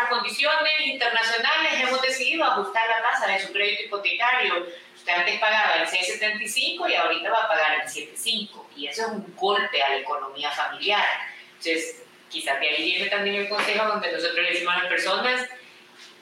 las 0.00 0.08
condiciones 0.08 0.72
internacionales 0.84 1.72
hemos 1.80 2.00
decidido 2.02 2.44
ajustar 2.44 2.82
la 2.88 3.02
tasa 3.10 3.26
de 3.26 3.40
su 3.40 3.52
crédito 3.52 3.82
hipotecario. 3.84 4.66
Usted 4.96 5.12
antes 5.12 5.40
pagaba 5.40 5.74
el 5.74 5.86
6,75 5.86 6.90
y 6.90 6.94
ahorita 6.94 7.30
va 7.30 7.44
a 7.44 7.48
pagar 7.48 7.80
el 7.80 7.88
7,5. 7.88 8.66
Y 8.76 8.86
eso 8.86 9.02
es 9.02 9.08
un 9.08 9.34
golpe 9.36 9.82
a 9.82 9.90
la 9.90 9.96
economía 9.96 10.50
familiar. 10.50 11.06
Entonces, 11.50 12.02
quizás 12.28 12.60
de 12.60 12.68
ahí 12.68 12.84
viene 12.84 13.10
también 13.10 13.36
el 13.36 13.48
consejo 13.48 13.86
donde 13.86 14.12
nosotros 14.12 14.36
le 14.36 14.50
decimos 14.50 14.74
a 14.74 14.78
las 14.78 14.88
personas, 14.88 15.48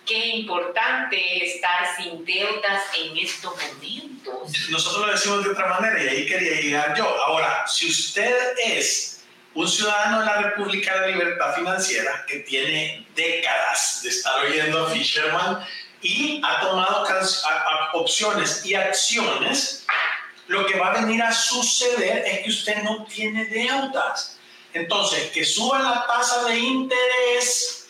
qué 0.06 0.26
importante 0.26 1.44
es 1.44 1.56
estar 1.56 1.96
sin 1.96 2.24
deudas 2.24 2.82
en 2.96 3.16
estos 3.18 3.52
momentos. 3.52 4.70
Nosotros 4.70 5.06
lo 5.06 5.12
decimos 5.12 5.44
de 5.44 5.50
otra 5.50 5.68
manera 5.68 6.02
y 6.02 6.08
ahí 6.08 6.26
quería 6.26 6.60
llegar 6.60 6.96
yo. 6.96 7.04
Ahora, 7.26 7.66
si 7.66 7.88
usted 7.88 8.54
es 8.58 9.17
un 9.60 9.68
ciudadano 9.68 10.20
de 10.20 10.26
la 10.26 10.36
República 10.42 11.00
de 11.00 11.12
Libertad 11.12 11.52
Financiera 11.56 12.24
que 12.28 12.38
tiene 12.40 13.04
décadas 13.16 14.00
de 14.04 14.10
estar 14.10 14.44
oyendo 14.44 14.86
a 14.86 14.90
Fisherman 14.90 15.66
y 16.00 16.40
ha 16.44 16.60
tomado 16.60 17.04
opciones 17.94 18.64
y 18.64 18.74
acciones, 18.74 19.84
lo 20.46 20.64
que 20.64 20.78
va 20.78 20.92
a 20.92 21.00
venir 21.00 21.20
a 21.22 21.32
suceder 21.32 22.24
es 22.24 22.40
que 22.44 22.50
usted 22.50 22.82
no 22.84 23.04
tiene 23.06 23.46
deudas. 23.46 24.38
Entonces, 24.72 25.30
que 25.32 25.44
suba 25.44 25.80
la 25.80 26.06
tasa 26.06 26.44
de 26.44 26.56
interés 26.56 27.88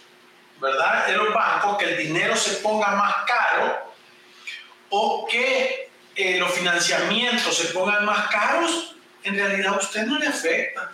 ¿verdad? 0.60 1.10
En 1.10 1.18
los 1.18 1.34
bancos, 1.34 1.76
que 1.76 1.84
el 1.84 1.98
dinero 1.98 2.34
se 2.34 2.54
ponga 2.56 2.88
más 2.92 3.14
caro 3.26 3.94
o 4.88 5.26
que 5.30 5.90
eh, 6.16 6.38
los 6.38 6.50
financiamientos 6.50 7.56
se 7.56 7.66
pongan 7.74 8.06
más 8.06 8.28
caros, 8.28 8.96
en 9.22 9.36
realidad 9.36 9.74
a 9.74 9.76
usted 9.76 10.06
no 10.06 10.18
le 10.18 10.26
afecta. 10.26 10.92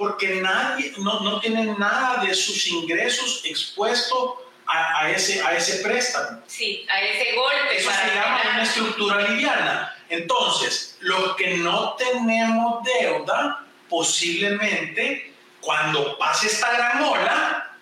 Porque 0.00 0.40
nadie, 0.40 0.94
no, 0.96 1.20
no 1.20 1.40
tiene 1.40 1.66
nada 1.78 2.24
de 2.24 2.34
sus 2.34 2.66
ingresos 2.68 3.42
expuesto 3.44 4.50
a, 4.66 5.02
a, 5.02 5.10
ese, 5.10 5.42
a 5.42 5.54
ese 5.54 5.82
préstamo. 5.84 6.42
Sí, 6.46 6.86
a 6.90 7.02
ese 7.02 7.36
golpe. 7.36 7.76
Eso 7.76 7.90
se 7.90 8.14
llama 8.14 8.40
una 8.54 8.62
estructura 8.62 9.28
liviana. 9.28 9.94
Entonces, 10.08 10.96
los 11.00 11.36
que 11.36 11.58
no 11.58 11.96
tenemos 11.96 12.82
deuda, 12.82 13.66
posiblemente 13.90 15.34
cuando 15.60 16.16
pase 16.16 16.46
esta 16.46 16.72
gran 16.72 17.02
ola, 17.02 17.76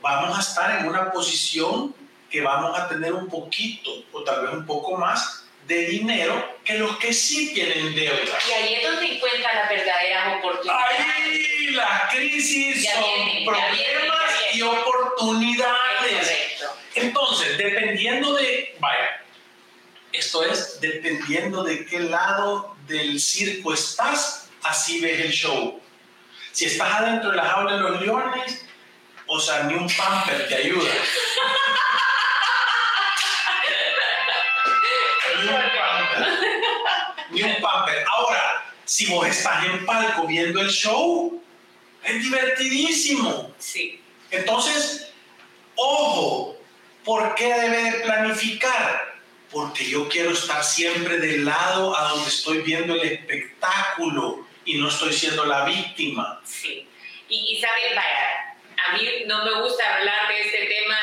vamos 0.00 0.36
a 0.36 0.40
estar 0.40 0.80
en 0.80 0.88
una 0.88 1.12
posición 1.12 1.94
que 2.28 2.40
vamos 2.40 2.76
a 2.76 2.88
tener 2.88 3.12
un 3.12 3.28
poquito 3.28 3.90
o 4.10 4.24
tal 4.24 4.42
vez 4.42 4.54
un 4.54 4.66
poco 4.66 4.96
más 4.96 5.43
de 5.66 5.86
dinero 5.86 6.58
que 6.64 6.74
los 6.74 6.96
que 6.98 7.12
sí 7.12 7.54
tienen 7.54 7.94
deuda. 7.94 8.38
Y 8.48 8.52
ahí 8.52 8.74
es 8.74 8.82
donde 8.82 9.14
encuentran 9.14 9.54
las 9.56 9.68
verdaderas 9.68 10.38
oportunidades. 10.38 11.00
Ahí 11.16 11.66
las 11.70 12.14
crisis 12.14 12.88
son 12.92 13.44
problemas 13.44 14.30
y 14.52 14.62
oportunidades. 14.62 16.32
Entonces, 16.94 17.58
dependiendo 17.58 18.34
de, 18.34 18.76
vaya, 18.78 19.22
esto 20.12 20.44
es 20.44 20.80
dependiendo 20.80 21.64
de 21.64 21.84
qué 21.86 22.00
lado 22.00 22.76
del 22.86 23.18
circo 23.18 23.74
estás, 23.74 24.48
así 24.62 25.00
ves 25.00 25.20
el 25.20 25.32
show. 25.32 25.80
Si 26.52 26.66
estás 26.66 27.00
adentro 27.00 27.30
de 27.30 27.36
la 27.36 27.46
jaula 27.46 27.74
de 27.74 27.80
los 27.80 28.00
leones, 28.00 28.64
o 29.26 29.40
sea, 29.40 29.64
ni 29.64 29.74
un 29.74 29.88
pamper 29.96 30.46
te 30.46 30.54
ayuda. 30.54 30.90
Ni 37.34 37.42
un 37.42 37.60
pamper. 37.60 38.04
Ahora, 38.16 38.64
si 38.84 39.06
vos 39.06 39.26
estás 39.26 39.64
en 39.66 39.84
palco 39.84 40.26
viendo 40.26 40.60
el 40.60 40.70
show, 40.70 41.42
es 42.04 42.22
divertidísimo. 42.22 43.54
Sí. 43.58 44.00
Entonces, 44.30 45.12
ojo, 45.74 46.56
¿por 47.04 47.34
qué 47.34 47.52
debe 47.52 47.90
de 47.90 48.00
planificar? 48.00 49.14
Porque 49.50 49.88
yo 49.88 50.08
quiero 50.08 50.32
estar 50.32 50.64
siempre 50.64 51.18
del 51.18 51.44
lado 51.44 51.96
a 51.96 52.10
donde 52.10 52.28
estoy 52.28 52.58
viendo 52.58 52.94
el 52.94 53.02
espectáculo 53.02 54.46
y 54.64 54.78
no 54.78 54.88
estoy 54.88 55.12
siendo 55.12 55.44
la 55.44 55.64
víctima. 55.64 56.40
Sí. 56.44 56.88
Y, 57.28 57.56
y 57.56 57.62
vaya, 57.62 58.56
a 58.84 58.92
mí 58.92 59.24
no 59.26 59.44
me 59.44 59.62
gusta 59.62 59.96
hablar 59.96 60.28
de 60.28 60.40
este 60.42 60.66
tema 60.66 60.96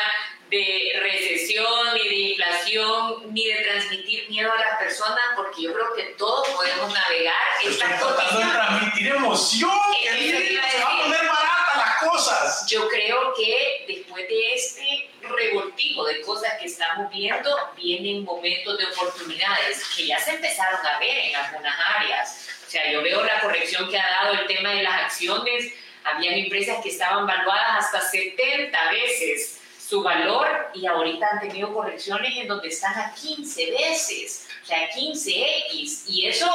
de 0.51 0.99
recesión, 0.99 1.93
ni 1.93 2.09
de 2.09 2.15
inflación, 2.15 3.33
ni 3.33 3.47
de 3.47 3.63
transmitir 3.63 4.29
miedo 4.29 4.51
a 4.51 4.57
las 4.57 4.77
personas, 4.79 5.23
porque 5.37 5.63
yo 5.63 5.73
creo 5.73 5.93
que 5.95 6.03
todos 6.17 6.47
podemos 6.49 6.93
navegar 6.93 7.41
esta 7.63 7.87
tratando 7.87 8.39
de 8.39 8.51
transmitir 8.51 9.07
emoción, 9.07 9.71
que 10.03 10.59
se 10.71 10.83
va 10.83 10.89
a 10.89 11.03
poner 11.03 11.19
barata 11.21 11.77
las 11.77 12.11
cosas. 12.11 12.67
Yo 12.69 12.89
creo 12.89 13.33
que 13.33 13.85
después 13.87 14.27
de 14.27 14.53
este 14.53 15.09
revoltivo 15.21 16.03
de 16.03 16.19
cosas 16.19 16.53
que 16.59 16.65
estamos 16.65 17.09
viendo, 17.09 17.57
vienen 17.77 18.25
momentos 18.25 18.77
de 18.77 18.85
oportunidades 18.87 19.81
que 19.95 20.07
ya 20.07 20.19
se 20.19 20.31
empezaron 20.31 20.85
a 20.85 20.99
ver 20.99 21.17
en 21.17 21.35
algunas 21.37 21.75
áreas. 21.95 22.49
O 22.67 22.69
sea, 22.69 22.91
yo 22.91 23.01
veo 23.01 23.23
la 23.23 23.39
corrección 23.39 23.89
que 23.89 23.97
ha 23.97 24.09
dado 24.21 24.33
el 24.33 24.47
tema 24.47 24.71
de 24.71 24.83
las 24.83 25.03
acciones 25.03 25.73
habían 26.03 26.33
empresas 26.33 26.79
que 26.81 26.89
estaban 26.89 27.27
valuadas 27.27 27.85
hasta 27.85 28.01
70 28.01 28.91
veces 28.91 29.60
su 29.91 30.01
valor 30.01 30.47
y 30.73 30.85
ahorita 30.85 31.27
han 31.33 31.41
tenido 31.41 31.73
correcciones 31.73 32.33
en 32.37 32.47
donde 32.47 32.69
están 32.69 32.97
a 32.97 33.13
15 33.13 33.71
veces, 33.71 34.47
o 34.63 34.65
sea, 34.65 34.89
15x. 34.89 36.03
Y 36.07 36.27
eso 36.27 36.49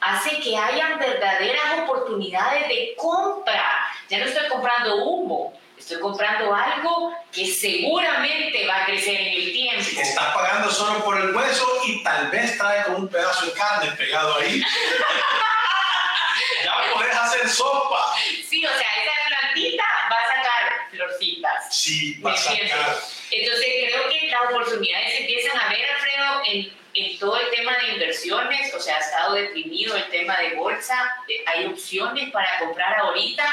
hace 0.00 0.40
que 0.40 0.56
hayan 0.56 0.98
verdaderas 0.98 1.80
oportunidades 1.82 2.66
de 2.66 2.94
compra. 2.96 3.86
Ya 4.08 4.20
no 4.20 4.24
estoy 4.24 4.48
comprando 4.48 5.04
humo, 5.04 5.52
Estoy 5.76 6.00
comprando 6.00 6.54
algo 6.54 7.12
que 7.30 7.46
seguramente 7.46 8.66
va 8.66 8.82
a 8.82 8.86
crecer 8.86 9.20
en 9.20 9.34
el 9.34 9.52
tiempo. 9.52 10.00
Estás 10.00 10.34
pagando 10.34 10.70
solo 10.70 11.04
por 11.04 11.20
el 11.20 11.36
hueso 11.36 11.66
y 11.86 12.02
tal 12.02 12.30
vez 12.30 12.56
trae 12.58 12.84
con 12.84 12.94
un 12.96 13.08
pedazo 13.08 13.44
de 13.46 13.52
carne 13.52 13.92
pegado 13.92 14.38
ahí. 14.38 14.60
ya 16.64 16.72
podés 16.94 17.14
hacer 17.14 17.48
sopa. 17.48 18.12
Sí, 18.48 18.66
o 18.66 18.70
sea, 18.70 18.80
esa 18.80 19.12
plantita 19.28 19.84
va 20.10 20.16
a 20.16 20.26
sacar 20.34 20.88
florcitas. 20.90 21.57
Sí, 21.70 22.20
va 22.20 22.32
a 22.32 22.36
sacar. 22.36 22.96
Entonces 23.30 23.66
creo 23.86 24.08
que 24.08 24.28
las 24.28 24.50
oportunidades 24.50 25.20
empiezan 25.20 25.58
a 25.58 25.68
ver, 25.68 25.84
Alfredo, 25.90 26.42
en, 26.46 26.72
en 26.94 27.18
todo 27.18 27.38
el 27.38 27.50
tema 27.50 27.76
de 27.78 27.92
inversiones, 27.92 28.74
o 28.74 28.80
sea, 28.80 28.96
ha 28.96 29.00
estado 29.00 29.34
deprimido 29.34 29.96
el 29.96 30.08
tema 30.10 30.36
de 30.38 30.54
bolsa, 30.54 31.16
eh, 31.28 31.44
hay 31.46 31.66
opciones 31.66 32.30
para 32.30 32.58
comprar 32.58 32.98
ahorita 32.98 33.44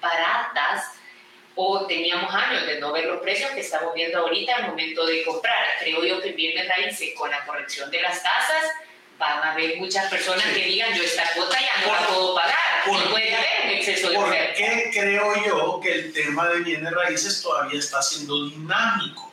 baratas 0.00 0.92
o 1.56 1.86
teníamos 1.86 2.34
años 2.34 2.66
de 2.66 2.80
no 2.80 2.92
ver 2.92 3.06
los 3.06 3.22
precios 3.22 3.50
que 3.52 3.60
estamos 3.60 3.94
viendo 3.94 4.18
ahorita 4.18 4.56
al 4.56 4.66
momento 4.68 5.06
de 5.06 5.22
comprar. 5.24 5.64
Creo 5.80 6.04
yo 6.04 6.20
que 6.20 6.30
el 6.30 6.34
bienes 6.34 6.68
raíces 6.68 7.14
con 7.16 7.30
la 7.30 7.44
corrección 7.44 7.90
de 7.90 8.02
las 8.02 8.22
tasas 8.22 8.64
van 9.18 9.42
a 9.42 9.52
haber 9.52 9.76
muchas 9.78 10.10
personas 10.10 10.44
que 10.44 10.64
digan 10.64 10.94
yo 10.94 11.02
esta 11.02 11.22
cuota 11.34 11.58
ya 11.60 11.86
no 11.86 11.92
la 11.92 12.06
puedo 12.06 12.34
pagar 12.34 12.58
por, 12.86 13.10
puede 13.10 13.34
haber 13.34 13.48
un 13.64 13.70
exceso 13.70 14.10
de 14.10 14.16
¿Por 14.16 14.30
qué 14.30 14.90
creo 14.92 15.46
yo 15.46 15.80
que 15.82 15.92
el 15.92 16.12
tema 16.12 16.48
de 16.48 16.60
bienes 16.60 16.92
raíces 16.92 17.42
todavía 17.42 17.78
está 17.78 18.02
siendo 18.02 18.48
dinámico? 18.48 19.32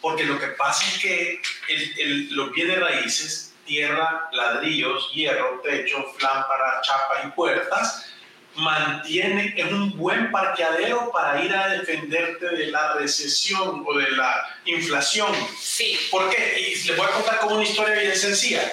Porque 0.00 0.24
lo 0.24 0.38
que 0.38 0.48
pasa 0.48 0.84
es 0.86 0.98
que 0.98 1.42
el, 1.68 2.34
los 2.34 2.52
bienes 2.52 2.80
raíces, 2.80 3.54
tierra, 3.66 4.28
ladrillos, 4.32 5.12
hierro, 5.12 5.60
techo, 5.62 5.98
lámparas, 6.20 6.86
chapas 6.86 7.26
y 7.26 7.28
puertas, 7.28 8.06
mantiene, 8.54 9.54
es 9.56 9.70
un 9.70 9.96
buen 9.96 10.30
parqueadero 10.30 11.10
para 11.12 11.42
ir 11.44 11.54
a 11.54 11.68
defenderte 11.68 12.48
de 12.48 12.66
la 12.68 12.94
recesión 12.94 13.84
o 13.86 13.98
de 13.98 14.10
la 14.12 14.58
inflación. 14.64 15.32
Sí. 15.60 15.98
¿Por 16.10 16.30
qué? 16.30 16.56
Y 16.58 16.86
les 16.86 16.96
voy 16.96 17.06
a 17.06 17.10
contar 17.10 17.38
como 17.40 17.56
una 17.56 17.64
historia 17.64 17.94
bien 17.94 18.16
sencilla. 18.16 18.72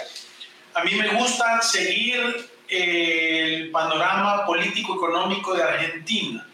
A 0.77 0.83
mí 0.83 0.93
me 0.93 1.07
gusta 1.07 1.59
seguir 1.63 2.51
el 2.69 3.71
panorama 3.71 4.45
político-económico 4.45 5.55
de 5.55 5.63
Argentina 5.63 6.47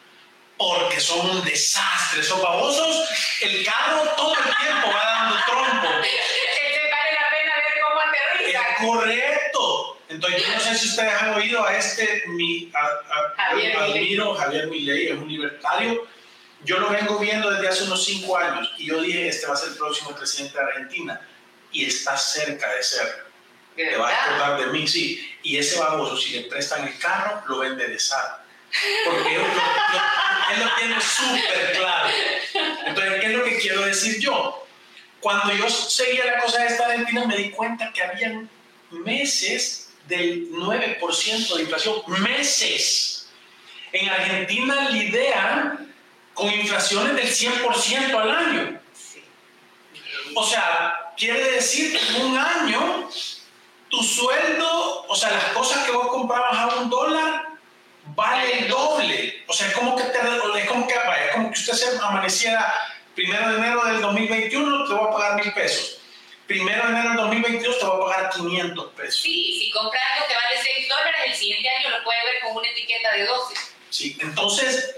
porque 0.57 0.97
son 1.01 1.29
un 1.29 1.43
desastre, 1.43 2.23
son 2.23 2.41
babosos. 2.41 3.09
El 3.41 3.65
carro 3.65 4.03
todo 4.15 4.33
el 4.33 4.43
tiempo 4.43 4.87
va 4.95 5.03
dando 5.03 5.35
trompo. 5.45 5.87
vale 5.87 7.11
la 7.11 7.29
pena 7.31 7.53
ver 7.57 7.81
cómo 7.83 7.99
aterriza. 7.99 8.61
Es 8.61 8.87
correcto. 8.87 9.97
Entonces, 10.07 10.41
yo 10.41 10.53
no 10.53 10.59
sé 10.61 10.75
si 10.77 10.87
ustedes 10.87 11.21
han 11.21 11.33
oído 11.33 11.65
a 11.65 11.75
este, 11.75 12.23
mi, 12.27 12.71
Javier 13.35 13.77
admiro, 13.77 14.35
Javier 14.35 14.67
Milei, 14.67 15.07
es 15.07 15.17
un 15.17 15.27
libertario. 15.27 16.07
Yo 16.63 16.79
lo 16.79 16.91
vengo 16.91 17.19
viendo 17.19 17.51
desde 17.51 17.67
hace 17.67 17.83
unos 17.83 18.05
cinco 18.05 18.37
años 18.37 18.71
y 18.77 18.85
yo 18.85 19.01
dije, 19.01 19.27
este 19.27 19.47
va 19.47 19.53
a 19.55 19.57
ser 19.57 19.71
el 19.71 19.75
próximo 19.75 20.15
presidente 20.15 20.57
de 20.57 20.63
Argentina. 20.63 21.19
Y 21.73 21.83
está 21.83 22.15
cerca 22.15 22.73
de 22.73 22.83
ser. 22.83 23.22
Te 23.75 23.97
va 23.97 24.09
a 24.09 24.23
acordar 24.23 24.59
de 24.59 24.65
mí, 24.67 24.87
sí. 24.87 25.35
Y 25.43 25.57
ese 25.57 25.79
baboso, 25.79 26.17
si 26.17 26.31
le 26.31 26.41
prestan 26.41 26.87
el 26.87 26.97
carro, 26.99 27.43
lo 27.47 27.57
va 27.59 27.65
a 27.65 27.67
enderezar. 27.67 28.43
Porque 29.05 29.35
él 29.35 29.41
lo, 29.41 30.53
él 30.53 30.59
lo 30.59 30.75
tiene 30.75 31.01
súper 31.01 31.73
claro. 31.77 32.09
Entonces, 32.85 33.21
¿qué 33.21 33.25
es 33.27 33.33
lo 33.33 33.43
que 33.43 33.57
quiero 33.57 33.81
decir 33.81 34.19
yo? 34.19 34.67
Cuando 35.19 35.53
yo 35.53 35.69
seguía 35.69 36.25
la 36.25 36.41
cosa 36.41 36.63
de 36.63 36.67
esta 36.67 36.87
Argentina, 36.87 37.25
me 37.25 37.37
di 37.37 37.51
cuenta 37.51 37.91
que 37.93 38.03
habían 38.03 38.49
meses 38.91 39.89
del 40.07 40.49
9% 40.51 41.55
de 41.55 41.61
inflación. 41.61 42.01
Meses. 42.07 43.29
En 43.91 44.09
Argentina 44.09 44.89
lidian 44.89 45.93
con 46.33 46.51
inflaciones 46.51 47.15
del 47.15 47.53
100% 47.53 48.15
al 48.15 48.31
año. 48.31 48.81
O 50.35 50.45
sea, 50.45 51.13
quiere 51.15 51.51
decir 51.51 51.97
que 51.97 52.07
en 52.07 52.25
un 52.25 52.37
año 52.37 53.09
tu 53.93 54.03
sueldo, 54.03 55.05
o 55.07 55.15
sea, 55.15 55.31
las 55.31 55.45
cosas 55.45 55.85
que 55.85 55.91
vos 55.91 56.07
comprabas 56.07 56.57
a 56.57 56.75
un 56.77 56.89
dólar, 56.89 57.45
vale 58.15 58.59
el 58.59 58.67
doble. 58.67 59.43
O 59.47 59.53
sea, 59.53 59.67
es 59.67 59.73
como 59.73 59.95
que, 59.95 60.03
te, 60.03 60.17
es 60.17 60.67
como 60.67 60.87
que, 60.87 60.95
vaya, 60.95 61.31
como 61.33 61.51
que 61.51 61.59
usted 61.59 61.73
se 61.73 61.97
amaneciera 61.97 62.73
primero 63.13 63.49
de 63.49 63.57
enero 63.57 63.85
del 63.85 64.01
2021, 64.01 64.85
te 64.85 64.93
voy 64.93 65.07
a 65.07 65.11
pagar 65.11 65.35
mil 65.35 65.53
pesos 65.53 65.99
primero 66.47 66.83
de 66.83 66.89
enero 66.89 67.09
del 67.09 67.17
2022 67.17 67.79
te 67.79 67.85
va 67.85 67.95
a 67.95 67.99
pagar 67.99 68.29
500 68.31 68.91
pesos. 68.93 69.21
Sí, 69.21 69.59
si 69.59 69.71
compras 69.71 70.03
algo 70.15 70.27
que 70.27 70.35
vale 70.35 70.61
6 70.61 70.89
dólares, 70.89 71.21
el 71.27 71.35
siguiente 71.35 71.69
año 71.69 71.89
lo 71.89 72.03
puedes 72.03 72.23
ver 72.23 72.41
con 72.41 72.57
una 72.57 72.69
etiqueta 72.69 73.11
de 73.13 73.25
12. 73.25 73.55
Sí, 73.89 74.17
entonces, 74.19 74.95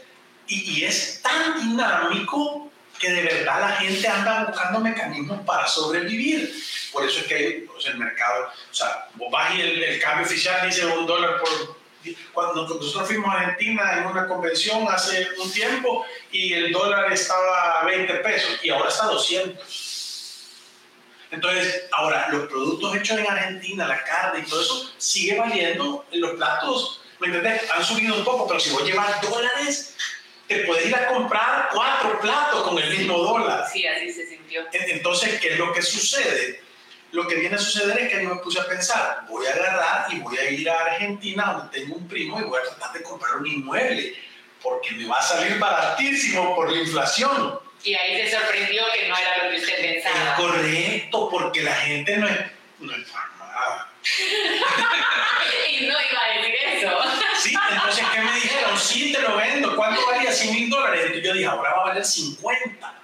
y, 0.47 0.83
es 0.83 1.21
tan 1.21 1.59
dinámico 1.61 2.71
que 2.99 3.11
de 3.11 3.23
verdad 3.23 3.59
la 3.59 3.71
gente 3.77 4.07
anda 4.07 4.45
buscando 4.45 4.79
mecanismos 4.79 5.41
para 5.45 5.67
sobrevivir. 5.67 6.53
Por 6.91 7.05
eso 7.05 7.19
es 7.21 7.25
que 7.27 7.67
el 7.85 7.97
mercado, 7.97 8.45
o 8.45 8.73
sea, 8.73 9.07
vos 9.15 9.31
vas 9.31 9.53
y 9.55 9.61
el, 9.61 9.99
cambio 9.99 10.25
oficial 10.25 10.67
dice 10.67 10.85
un 10.85 11.05
dólar 11.05 11.39
por... 11.39 11.85
Cuando 12.33 12.67
nosotros 12.67 13.07
fuimos 13.07 13.33
a 13.33 13.39
Argentina 13.39 13.97
en 13.97 14.05
una 14.05 14.27
convención 14.27 14.85
hace 14.87 15.27
un 15.41 15.51
tiempo 15.51 16.05
y 16.31 16.53
el 16.53 16.71
dólar 16.71 17.11
estaba 17.11 17.79
a 17.79 17.85
20 17.85 18.13
pesos 18.15 18.59
y 18.61 18.69
ahora 18.69 18.89
está 18.89 19.05
a 19.05 19.07
200. 19.07 20.05
Entonces, 21.31 21.85
ahora, 21.91 22.29
los 22.29 22.47
productos 22.47 22.95
hechos 22.95 23.17
en 23.17 23.27
Argentina, 23.27 23.87
la 23.87 24.03
carne 24.03 24.39
y 24.39 24.49
todo 24.49 24.61
eso, 24.61 24.93
sigue 24.97 25.37
valiendo 25.37 26.05
en 26.11 26.21
los 26.21 26.31
platos. 26.35 27.01
¿Me 27.19 27.27
entiendes? 27.27 27.69
Han 27.71 27.83
subido 27.83 28.15
un 28.15 28.23
poco, 28.23 28.47
pero 28.47 28.59
si 28.59 28.69
vos 28.69 28.85
llevas 28.85 29.21
dólares, 29.21 29.95
te 30.47 30.59
puedes 30.59 30.85
ir 30.87 30.95
a 30.95 31.07
comprar 31.07 31.69
cuatro 31.73 32.19
platos 32.19 32.63
con 32.63 32.77
el 32.77 32.89
mismo 32.97 33.17
dólar. 33.17 33.65
Sí, 33.71 33.85
así 33.87 34.11
se 34.11 34.27
sintió. 34.27 34.63
Entonces, 34.71 35.39
¿qué 35.39 35.53
es 35.53 35.57
lo 35.57 35.73
que 35.73 35.81
sucede? 35.81 36.61
Lo 37.11 37.27
que 37.27 37.35
viene 37.35 37.55
a 37.55 37.59
suceder 37.59 37.97
es 37.99 38.09
que 38.09 38.23
yo 38.23 38.35
me 38.35 38.41
puse 38.41 38.59
a 38.59 38.67
pensar, 38.67 39.25
voy 39.29 39.45
a 39.47 39.51
agarrar 39.51 40.13
y 40.13 40.19
voy 40.19 40.37
a 40.37 40.49
ir 40.49 40.69
a 40.69 40.79
Argentina, 40.79 41.53
donde 41.53 41.79
tengo 41.79 41.95
un 41.95 42.07
primo, 42.07 42.39
y 42.39 42.43
voy 42.43 42.59
a 42.59 42.63
tratar 42.63 42.93
de 42.93 43.03
comprar 43.03 43.37
un 43.37 43.47
inmueble, 43.47 44.15
porque 44.61 44.91
me 44.91 45.07
va 45.07 45.19
a 45.19 45.21
salir 45.21 45.57
baratísimo 45.57 46.55
por 46.55 46.71
la 46.71 46.79
inflación. 46.79 47.59
Y 47.83 47.93
ahí 47.93 48.27
se 48.27 48.37
sorprendió 48.37 48.83
que 48.93 49.07
no 49.07 49.15
era 49.17 49.43
lo 49.43 49.51
que 49.51 49.57
usted 49.57 49.77
pensaba. 49.79 50.31
Es 50.31 50.39
correcto, 50.39 51.29
porque 51.29 51.61
la 51.61 51.75
gente 51.75 52.17
no 52.17 52.27
es, 52.27 52.39
no 52.79 52.95
es 52.95 53.07
y 54.05 54.21
Sí, 58.85 59.11
te 59.11 59.21
lo 59.21 59.35
vendo. 59.35 59.75
¿Cuánto 59.75 60.05
valía? 60.05 60.31
100 60.31 60.53
mil 60.53 60.69
dólares. 60.69 61.01
Entonces 61.01 61.23
yo 61.23 61.33
dije, 61.33 61.45
ahora 61.45 61.71
va 61.71 61.81
a 61.81 61.85
valer 61.87 62.05
50. 62.05 63.01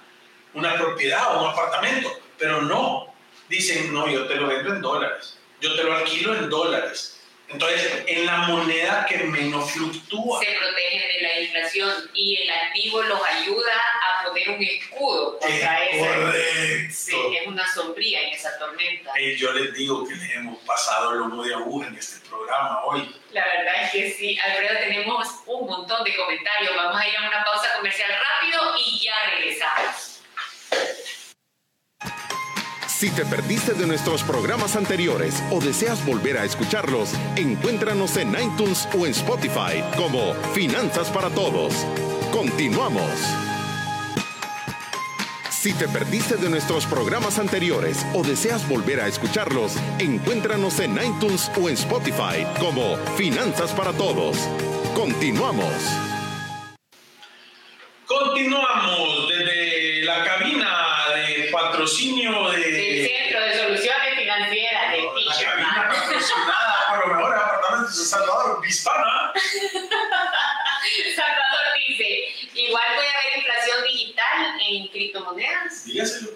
Una 0.54 0.74
propiedad 0.76 1.36
o 1.36 1.42
un 1.42 1.50
apartamento. 1.50 2.10
Pero 2.38 2.62
no. 2.62 3.12
Dicen, 3.48 3.92
no, 3.92 4.08
yo 4.08 4.26
te 4.26 4.36
lo 4.36 4.46
vendo 4.46 4.74
en 4.74 4.80
dólares. 4.80 5.38
Yo 5.60 5.74
te 5.74 5.84
lo 5.84 5.94
alquilo 5.94 6.34
en 6.36 6.48
dólares. 6.48 7.20
Entonces, 7.48 8.04
en 8.06 8.24
la 8.24 8.38
moneda 8.38 9.04
que 9.06 9.18
menos 9.18 9.70
fluctúa. 9.72 10.40
Se 10.40 10.52
protegen 10.52 11.00
de 11.00 11.20
la 11.20 11.40
inflación 11.40 12.10
y 12.14 12.36
el 12.36 12.50
activo 12.50 13.02
los 13.02 13.20
ayuda 13.22 13.72
a 13.74 14.11
poner 14.32 14.50
un 14.50 14.62
escudo 14.62 15.38
contra 15.38 15.84
eso. 15.84 16.04
Correcto. 16.04 16.94
Sí, 16.94 17.16
es 17.40 17.46
una 17.46 17.66
sombría 17.72 18.22
en 18.22 18.34
esa 18.34 18.58
tormenta. 18.58 19.20
Y 19.20 19.36
yo 19.36 19.52
les 19.52 19.74
digo 19.74 20.06
que 20.06 20.14
les 20.14 20.34
hemos 20.36 20.58
pasado 20.64 21.12
el 21.12 21.18
lomo 21.18 21.42
de 21.42 21.54
aguja 21.54 21.88
en 21.88 21.96
este 21.96 22.26
programa 22.28 22.84
hoy. 22.84 23.14
La 23.32 23.44
verdad 23.44 23.84
es 23.84 23.90
que 23.92 24.10
sí. 24.12 24.38
Alfredo, 24.38 24.78
tenemos 24.80 25.28
un 25.46 25.66
montón 25.66 26.04
de 26.04 26.16
comentarios. 26.16 26.74
Vamos 26.76 27.00
a 27.00 27.08
ir 27.08 27.16
a 27.16 27.28
una 27.28 27.44
pausa 27.44 27.68
comercial 27.76 28.10
rápido 28.10 28.74
y 28.78 29.04
ya 29.04 29.14
regresamos. 29.30 30.12
Si 33.02 33.10
te 33.10 33.24
perdiste 33.24 33.74
de 33.74 33.84
nuestros 33.84 34.22
programas 34.22 34.76
anteriores 34.76 35.42
o 35.50 35.58
deseas 35.58 36.06
volver 36.06 36.38
a 36.38 36.44
escucharlos, 36.44 37.14
encuéntranos 37.34 38.16
en 38.16 38.30
iTunes 38.30 38.88
o 38.96 39.06
en 39.06 39.10
Spotify 39.10 39.82
como 39.96 40.34
Finanzas 40.54 41.10
para 41.10 41.28
Todos. 41.30 41.74
Continuamos. 42.30 43.41
Si 45.62 45.72
te 45.74 45.86
perdiste 45.86 46.34
de 46.34 46.50
nuestros 46.50 46.86
programas 46.86 47.38
anteriores 47.38 48.04
o 48.14 48.24
deseas 48.24 48.68
volver 48.68 49.00
a 49.00 49.06
escucharlos, 49.06 49.76
encuéntranos 50.00 50.80
en 50.80 50.96
iTunes 51.00 51.52
o 51.56 51.68
en 51.68 51.74
Spotify 51.74 52.44
como 52.58 52.96
Finanzas 53.16 53.70
para 53.70 53.92
Todos. 53.92 54.38
Continuamos. 54.92 55.72
Continuamos 58.06 59.28
desde 59.28 60.02
la 60.02 60.24
cabina 60.24 61.04
de 61.14 61.48
patrocinio 61.52 62.50
de 62.50 63.12
patrocinada 65.76 66.74
por 66.88 67.06
los 67.06 67.16
mejores 67.16 67.40
apartamentos 67.40 67.98
de 67.98 68.04
Salvador, 68.04 68.60
Vispana. 68.62 69.32
criptomonedas. 74.92 75.84
Dígaselo. 75.84 76.30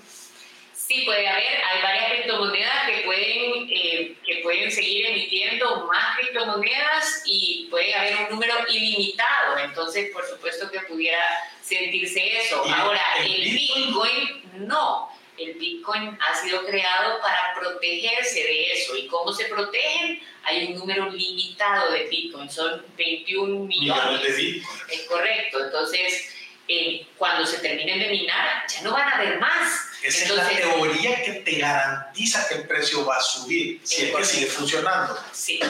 Sí, 0.87 1.03
puede 1.05 1.27
haber. 1.27 1.65
Hay 1.65 1.83
varias 1.83 2.13
criptomonedas 2.13 2.87
que 2.89 3.03
pueden, 3.05 3.69
eh, 3.71 4.17
que 4.25 4.37
pueden 4.45 4.71
seguir 4.71 5.07
emitiendo 5.07 5.85
más 5.87 6.17
criptomonedas 6.17 7.23
y 7.27 7.67
puede 7.69 7.93
haber 7.93 8.17
un 8.19 8.31
número 8.31 8.55
ilimitado. 8.69 9.59
Entonces, 9.59 10.13
por 10.13 10.25
supuesto 10.25 10.71
que 10.71 10.79
pudiera 10.81 11.21
sentirse 11.61 12.39
eso. 12.39 12.63
Ahora, 12.73 13.03
el 13.19 13.51
Bitcoin 13.51 14.69
no. 14.69 15.11
El 15.37 15.55
Bitcoin 15.55 16.17
ha 16.21 16.35
sido 16.37 16.65
creado 16.65 17.21
para 17.21 17.55
protegerse 17.59 18.45
de 18.45 18.73
eso. 18.73 18.97
¿Y 18.97 19.09
cómo 19.09 19.33
se 19.33 19.47
protegen? 19.47 20.23
Hay 20.45 20.67
un 20.67 20.79
número 20.79 21.11
limitado 21.11 21.91
de 21.91 22.05
Bitcoin, 22.05 22.49
son 22.49 22.87
21 22.97 23.67
millones. 23.67 24.23
de 24.23 24.33
Bitcoin. 24.37 24.81
Es 24.93 25.03
correcto. 25.03 25.65
Entonces, 25.65 26.36
eh, 26.69 27.07
cuando 27.17 27.47
se 27.47 27.59
terminen 27.59 28.01
de 28.01 28.09
minar, 28.09 28.67
ya 28.69 28.83
no 28.83 28.93
van 28.93 29.09
a 29.09 29.17
haber 29.17 29.39
más. 29.39 29.73
Esa 30.03 30.25
es 30.25 30.31
la 30.31 30.49
teoría 30.49 31.23
que 31.23 31.33
te 31.33 31.59
garantiza 31.59 32.47
que 32.49 32.55
el 32.57 32.67
precio 32.67 33.05
va 33.05 33.17
a 33.17 33.21
subir 33.21 33.81
si 33.85 34.07
es, 34.07 34.15
que 34.15 34.25
sigue 34.25 34.47
funcionando. 34.47 35.19
Sí. 35.33 35.61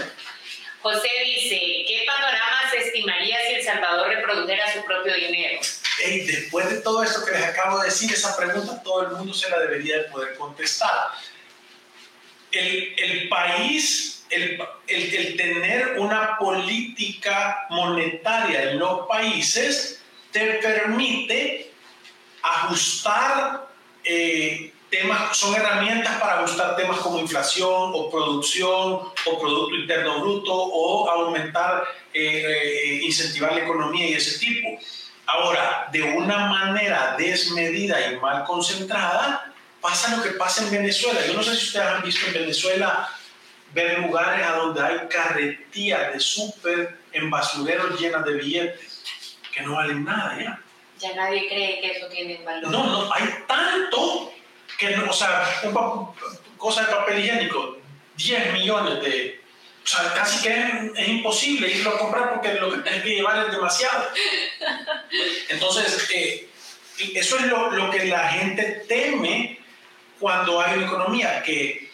José 0.80 1.08
dice, 1.24 1.58
¿qué 1.88 2.04
panorama 2.06 2.70
se 2.70 2.78
estimaría 2.78 3.38
si 3.48 3.54
El 3.54 3.64
Salvador 3.64 4.08
reprodujera 4.08 4.72
su 4.72 4.84
propio 4.84 5.14
dinero? 5.14 5.60
Hey, 6.02 6.24
después 6.26 6.70
de 6.70 6.80
todo 6.80 7.02
esto 7.02 7.24
que 7.24 7.32
les 7.32 7.42
acabo 7.42 7.78
de 7.80 7.86
decir, 7.86 8.12
esa 8.12 8.36
pregunta 8.36 8.82
todo 8.82 9.02
el 9.02 9.16
mundo 9.16 9.34
se 9.34 9.50
la 9.50 9.58
debería 9.60 9.98
de 9.98 10.04
poder 10.04 10.36
contestar. 10.36 11.10
El, 12.52 12.94
el 12.98 13.28
país, 13.28 14.24
el, 14.30 14.62
el, 14.86 15.14
el 15.14 15.36
tener 15.36 15.98
una 15.98 16.38
política 16.38 17.66
monetaria 17.70 18.70
en 18.70 18.78
los 18.78 19.06
países 19.06 20.02
te 20.32 20.54
permite 20.54 21.72
ajustar 22.42 23.68
eh, 24.04 24.72
temas, 24.90 25.36
son 25.36 25.54
herramientas 25.54 26.20
para 26.20 26.40
ajustar 26.40 26.76
temas 26.76 26.98
como 27.00 27.18
inflación 27.18 27.90
o 27.92 28.10
producción 28.10 29.02
o 29.26 29.40
Producto 29.40 29.74
Interno 29.74 30.20
Bruto 30.20 30.52
o 30.52 31.08
aumentar, 31.08 31.84
eh, 32.12 32.44
eh, 32.44 33.00
incentivar 33.02 33.52
la 33.52 33.64
economía 33.64 34.08
y 34.08 34.14
ese 34.14 34.38
tipo. 34.38 34.78
Ahora, 35.26 35.88
de 35.90 36.02
una 36.02 36.46
manera 36.46 37.16
desmedida 37.18 38.12
y 38.12 38.16
mal 38.20 38.44
concentrada, 38.44 39.52
pasa 39.80 40.16
lo 40.16 40.22
que 40.22 40.30
pasa 40.30 40.62
en 40.64 40.70
Venezuela. 40.70 41.20
Yo 41.26 41.34
no 41.34 41.42
sé 41.42 41.56
si 41.56 41.66
ustedes 41.66 41.86
han 41.86 42.02
visto 42.02 42.26
en 42.28 42.34
Venezuela 42.34 43.08
ver 43.74 43.98
lugares 43.98 44.46
a 44.46 44.52
donde 44.52 44.82
hay 44.82 44.98
carretillas 45.08 46.12
de 46.12 46.20
súper 46.20 46.98
en 47.12 47.28
basureros 47.28 48.00
llenas 48.00 48.24
de 48.24 48.34
billetes 48.34 48.96
que 49.56 49.62
no 49.62 49.74
valen 49.74 50.04
nada 50.04 50.38
ya. 50.38 50.60
Ya 50.98 51.14
nadie 51.14 51.48
cree 51.48 51.80
que 51.80 51.92
eso 51.92 52.06
tiene 52.08 52.42
valor. 52.44 52.70
No, 52.70 52.84
no, 52.86 53.12
hay 53.12 53.24
tanto 53.46 54.32
que, 54.78 54.94
o 54.94 55.12
sea, 55.12 55.60
un 55.64 55.74
cosa 56.58 56.82
de 56.82 56.92
papel 56.92 57.18
higiénico, 57.20 57.78
10 58.16 58.52
millones 58.52 59.02
de... 59.02 59.40
O 59.82 59.88
sea, 59.88 60.12
casi 60.14 60.42
que 60.42 60.92
es, 60.94 61.08
imposible 61.08 61.70
irlo 61.70 61.90
a 61.90 61.98
comprar 61.98 62.34
porque 62.34 62.54
lo 62.54 62.72
que 62.72 62.78
tienes 62.78 63.02
que 63.02 63.14
llevar 63.14 63.46
es 63.46 63.52
demasiado. 63.52 64.08
Entonces, 65.48 66.10
eh, 66.12 66.48
eso 67.14 67.38
es 67.38 67.46
lo, 67.46 67.70
lo 67.70 67.90
que 67.90 68.04
la 68.06 68.28
gente 68.28 68.84
teme 68.88 69.60
cuando 70.18 70.60
hay 70.60 70.78
una 70.78 70.86
economía, 70.86 71.42
que 71.42 71.85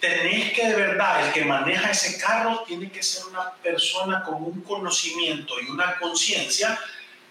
tenéis 0.00 0.52
que 0.52 0.66
de 0.66 0.74
verdad, 0.74 1.26
el 1.26 1.32
que 1.32 1.44
maneja 1.44 1.90
ese 1.90 2.18
carro 2.18 2.64
tiene 2.66 2.90
que 2.90 3.02
ser 3.02 3.24
una 3.26 3.52
persona 3.54 4.22
con 4.22 4.42
un 4.42 4.62
conocimiento 4.62 5.54
y 5.60 5.70
una 5.70 5.98
conciencia 5.98 6.78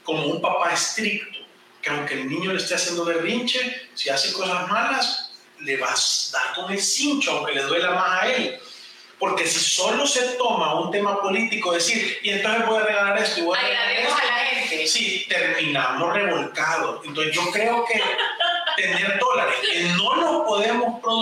como 0.04 0.26
un 0.28 0.42
papá 0.42 0.74
estricto, 0.74 1.40
que 1.82 1.90
aunque 1.90 2.14
el 2.16 2.30
niño 2.30 2.52
le 2.52 2.58
esté 2.58 2.76
haciendo 2.76 3.06
berrinche, 3.06 3.90
si 3.94 4.10
hace 4.10 4.34
cosas 4.34 4.68
malas, 4.70 5.32
le 5.60 5.78
vas 5.78 6.32
a 6.34 6.38
dar 6.38 6.56
con 6.56 6.72
el 6.72 6.82
cincho, 6.82 7.32
aunque 7.32 7.54
le 7.54 7.64
duela 7.64 7.92
más 7.92 8.24
a 8.24 8.28
él. 8.34 8.60
Porque 9.18 9.48
si 9.48 9.60
solo 9.60 10.06
se 10.06 10.22
toma 10.34 10.80
un 10.82 10.92
tema 10.92 11.22
político, 11.22 11.72
decir, 11.72 12.20
y 12.22 12.32
entonces 12.32 12.66
voy 12.66 12.82
a 12.82 12.86
regalar 12.86 13.18
esto 13.18 13.40
y 13.40 13.44
voy 13.44 13.58
a 13.58 13.62
regalar 13.62 13.92
esto, 13.94 14.16
a 14.16 14.26
la 14.26 14.38
gente. 14.46 14.88
Sí, 14.88 15.26
terminamos 15.30 16.14
revolcados. 16.14 17.06
Entonces 17.06 17.34
yo 17.34 17.50
creo 17.52 17.86
que 17.86 18.02
tener 18.76 19.18
dólares 19.20 19.56
que 19.62 19.84
no 19.84 20.16
los 20.16 20.46
podemos 20.46 20.75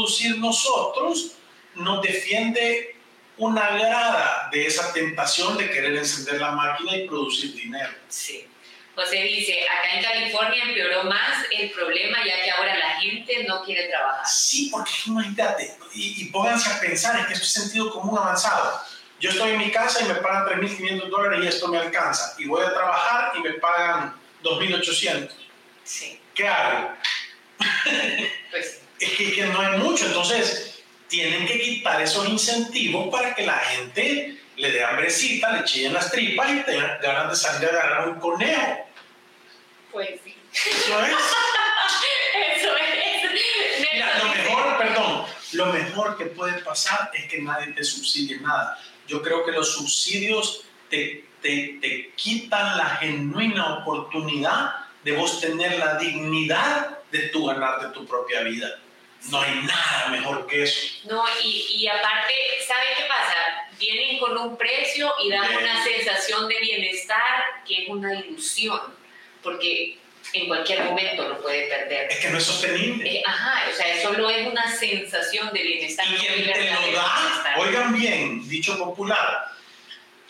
producir 0.03 0.37
nosotros, 0.37 1.31
nos 1.75 2.01
defiende 2.01 2.95
una 3.37 3.69
grada 3.77 4.49
de 4.51 4.67
esa 4.67 4.93
tentación 4.93 5.57
de 5.57 5.69
querer 5.69 5.95
encender 5.95 6.39
la 6.41 6.51
máquina 6.51 6.95
y 6.97 7.07
producir 7.07 7.53
dinero. 7.53 7.91
Sí. 8.09 8.47
José 8.95 9.23
dice, 9.23 9.59
acá 9.63 9.95
en 9.95 10.03
California 10.03 10.63
empeoró 10.65 11.05
más 11.05 11.45
el 11.57 11.71
problema 11.71 12.17
ya 12.23 12.43
que 12.43 12.51
ahora 12.51 12.77
la 12.77 12.99
gente 12.99 13.43
no 13.47 13.63
quiere 13.63 13.87
trabajar. 13.87 14.27
Sí, 14.27 14.69
porque 14.71 14.91
imagínate, 15.07 15.75
y, 15.93 16.21
y 16.21 16.25
pónganse 16.25 16.69
a 16.69 16.79
pensar 16.79 17.19
en 17.19 17.25
que 17.25 17.33
esto 17.33 17.45
es 17.45 17.53
sentido 17.53 17.89
común 17.91 18.19
avanzado. 18.19 18.81
Yo 19.19 19.31
estoy 19.31 19.51
en 19.51 19.57
mi 19.57 19.71
casa 19.71 20.03
y 20.03 20.07
me 20.07 20.15
pagan 20.15 20.61
3.500 20.61 21.09
dólares 21.09 21.39
y 21.43 21.47
esto 21.47 21.69
me 21.69 21.79
alcanza. 21.79 22.35
Y 22.37 22.45
voy 22.45 22.61
a 22.63 22.73
trabajar 22.73 23.31
y 23.37 23.41
me 23.41 23.53
pagan 23.53 24.13
2.800. 24.43 25.31
Sí. 25.85 26.19
¿Qué 26.35 26.47
hago? 26.47 26.91
Pues 28.51 28.82
es 29.03 29.17
que, 29.17 29.33
que 29.33 29.45
no 29.45 29.59
hay 29.59 29.77
mucho, 29.79 30.05
entonces 30.05 30.83
tienen 31.07 31.45
que 31.45 31.59
quitar 31.59 32.01
esos 32.01 32.27
incentivos 32.27 33.09
para 33.09 33.35
que 33.35 33.45
la 33.45 33.57
gente 33.57 34.39
le 34.55 34.71
dé 34.71 34.83
hambrecita, 34.83 35.51
le 35.51 35.63
chillen 35.63 35.93
las 35.93 36.11
tripas 36.11 36.51
y 36.51 36.63
tengan 36.63 36.99
ganas 37.01 37.29
de 37.29 37.35
salir 37.35 37.69
a 37.69 37.71
agarrar 37.71 38.09
un 38.09 38.19
conejo. 38.19 38.87
Pues 39.91 40.09
sí. 40.23 40.35
Eso 40.51 40.99
es. 41.05 41.13
Eso 42.57 42.75
es. 42.75 43.91
Mira, 43.93 44.17
lo 44.19 44.29
mejor, 44.29 44.77
perdón, 44.77 45.25
lo 45.53 45.65
mejor 45.67 46.17
que 46.17 46.25
puede 46.25 46.61
pasar 46.63 47.11
es 47.13 47.25
que 47.25 47.41
nadie 47.41 47.73
te 47.73 47.83
subsidie 47.83 48.39
nada. 48.39 48.79
Yo 49.07 49.21
creo 49.21 49.45
que 49.45 49.51
los 49.51 49.73
subsidios 49.73 50.65
te, 50.89 51.25
te, 51.41 51.77
te 51.81 52.11
quitan 52.15 52.77
la 52.77 52.97
genuina 52.97 53.75
oportunidad 53.75 54.75
de 55.03 55.11
vos 55.11 55.41
tener 55.41 55.77
la 55.77 55.97
dignidad 55.97 56.99
de 57.11 57.27
tu 57.29 57.45
ganar 57.45 57.81
de 57.81 57.89
tu 57.89 58.05
propia 58.05 58.41
vida. 58.41 58.79
No 59.29 59.41
hay 59.41 59.55
nada 59.61 60.07
mejor 60.09 60.45
que 60.47 60.63
eso. 60.63 60.79
No, 61.05 61.23
y, 61.43 61.65
y 61.69 61.87
aparte, 61.87 62.33
¿sabes 62.67 62.89
qué 62.97 63.03
pasa? 63.05 63.69
Vienen 63.79 64.19
con 64.19 64.37
un 64.37 64.57
precio 64.57 65.13
y 65.23 65.29
dan 65.29 65.47
Bien. 65.47 65.63
una 65.63 65.83
sensación 65.83 66.47
de 66.47 66.59
bienestar 66.59 67.21
que 67.65 67.83
es 67.83 67.89
una 67.89 68.13
ilusión, 68.13 68.79
porque 69.41 69.97
en 70.33 70.47
cualquier 70.47 70.83
momento 70.83 71.27
lo 71.27 71.41
puede 71.41 71.67
perder. 71.67 72.11
Es 72.11 72.19
que 72.19 72.29
no 72.29 72.37
es 72.37 72.43
sostenible. 72.43 73.17
Eh, 73.17 73.23
ajá, 73.25 73.69
o 73.71 73.75
sea, 73.75 74.01
solo 74.01 74.29
es 74.29 74.47
una 74.47 74.75
sensación 74.75 75.53
de 75.53 75.61
bienestar. 75.61 76.05
Y 76.07 76.15
quien 76.15 76.51
te 76.51 76.71
lo 76.71 76.91
da, 76.91 77.55
oigan 77.57 77.93
bien, 77.93 78.47
dicho 78.47 78.77
popular, 78.77 79.45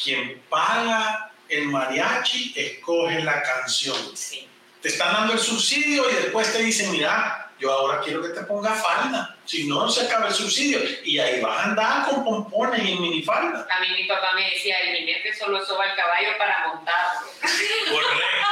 quien 0.01 0.39
paga 0.49 1.31
el 1.49 1.67
mariachi 1.67 2.53
escoge 2.55 3.21
la 3.21 3.41
canción. 3.41 4.15
Sí, 4.15 4.47
Te 4.81 4.89
están 4.89 5.13
dando 5.13 5.33
el 5.33 5.39
subsidio 5.39 6.09
y 6.09 6.15
después 6.15 6.51
te 6.51 6.61
dicen, 6.63 6.91
mira, 6.91 7.42
yo 7.59 7.71
ahora 7.71 8.01
quiero 8.01 8.21
que 8.21 8.29
te 8.29 8.41
pongas 8.41 8.81
falda, 8.81 9.35
si 9.45 9.67
no, 9.67 9.89
se 9.89 10.05
acaba 10.05 10.27
el 10.27 10.33
subsidio. 10.33 10.79
Y 11.03 11.19
ahí 11.19 11.41
vas 11.41 11.59
a 11.59 11.63
andar 11.63 12.09
con 12.09 12.23
pompones 12.23 12.81
y 12.87 12.95
minifalda. 12.95 13.67
a 13.69 13.79
mí 13.79 13.87
mi 13.95 14.03
papá 14.05 14.31
me 14.35 14.49
decía, 14.49 14.79
el 14.79 14.95
jinete 14.97 15.33
solo 15.33 15.63
soba 15.65 15.89
el 15.89 15.95
caballo 15.95 16.37
para 16.37 16.67
montarlo. 16.67 17.27
Correcto. 17.41 18.47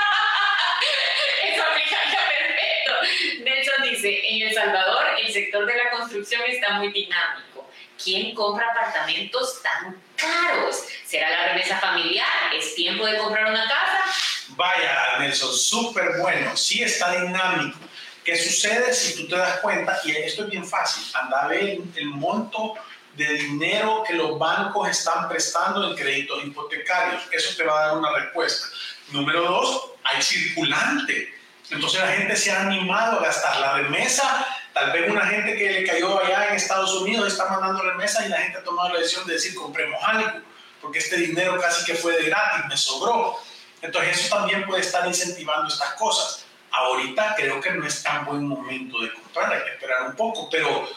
Eso 1.44 1.64
aplicaría 1.64 2.20
perfecto. 2.28 3.44
Nelson 3.44 3.84
dice, 3.90 4.22
en 4.30 4.48
El 4.48 4.54
Salvador 4.54 5.06
el 5.20 5.34
sector 5.34 5.66
de 5.66 5.76
la 5.76 5.90
construcción 5.92 6.42
está 6.48 6.74
muy 6.74 6.92
dinámico. 6.92 7.70
¿Quién 8.04 8.34
compra 8.34 8.68
apartamentos 8.72 9.62
tan 9.62 10.02
caros? 10.16 10.84
¿Será 11.06 11.30
la 11.30 11.50
remesa 11.50 11.80
familiar? 11.80 12.28
¿Es 12.56 12.76
tiempo 12.76 13.06
de 13.06 13.18
comprar 13.18 13.46
una 13.46 13.64
casa? 13.68 14.06
Vaya, 14.50 15.18
Nelson, 15.20 15.54
súper 15.56 16.18
bueno, 16.20 16.56
sí 16.58 16.84
está 16.84 17.22
dinámico. 17.22 17.78
¿Qué 18.24 18.38
sucede 18.38 18.94
si 18.94 19.16
tú 19.16 19.28
te 19.28 19.36
das 19.36 19.60
cuenta? 19.60 20.00
Y 20.06 20.12
esto 20.12 20.44
es 20.44 20.50
bien 20.50 20.66
fácil, 20.66 21.04
anda 21.16 21.44
a 21.44 21.48
ver 21.48 21.80
el, 21.96 22.06
monto 22.06 22.76
de 23.16 23.26
dinero 23.34 24.04
que 24.08 24.14
los 24.14 24.38
bancos 24.38 24.90
están 24.90 25.28
prestando 25.28 25.90
en 25.90 25.96
créditos 25.96 26.44
hipotecarios. 26.44 27.24
Eso 27.32 27.58
te 27.58 27.64
va 27.64 27.84
a 27.84 27.88
dar 27.88 27.98
una 27.98 28.12
respuesta. 28.12 28.68
Número 29.12 29.42
dos, 29.42 29.92
hay 30.04 30.22
circulante. 30.22 31.34
Entonces 31.72 32.00
la 32.00 32.08
gente 32.08 32.36
se 32.36 32.52
ha 32.52 32.62
animado 32.62 33.20
a 33.20 33.24
gastar 33.24 33.60
la 33.60 33.74
remesa. 33.74 34.46
Tal 34.74 34.92
vez 34.92 35.10
una 35.10 35.26
gente 35.26 35.58
que 35.58 35.72
le 35.72 35.84
cayó 35.86 36.24
allá 36.24 36.50
en 36.50 36.56
Estados 36.56 36.94
Unidos 36.94 37.28
está 37.28 37.50
mandando 37.50 37.82
remesas 37.82 38.26
y 38.26 38.30
la 38.30 38.38
gente 38.38 38.60
ha 38.60 38.64
tomado 38.64 38.94
la 38.94 39.00
decisión 39.00 39.26
de 39.26 39.34
decir 39.34 39.56
compremos 39.56 40.00
algo, 40.04 40.42
porque 40.80 41.00
este 41.00 41.18
dinero 41.18 41.60
casi 41.60 41.84
que 41.86 41.96
fue 41.96 42.16
de 42.18 42.30
gratis, 42.30 42.66
me 42.70 42.78
sobró. 42.78 43.38
Entonces 43.82 44.20
eso 44.20 44.36
también 44.36 44.66
puede 44.66 44.82
estar 44.82 45.08
incentivando 45.08 45.68
estas 45.68 45.94
cosas. 45.96 46.46
Ahorita 46.72 47.36
creo 47.36 47.60
que 47.60 47.72
no 47.72 47.86
es 47.86 48.02
tan 48.02 48.26
buen 48.26 48.48
momento 48.48 49.00
de 49.02 49.14
comprar, 49.14 49.54
hay 49.54 49.64
que 49.64 49.72
esperar 49.72 50.08
un 50.08 50.16
poco, 50.16 50.50
pero, 50.50 50.88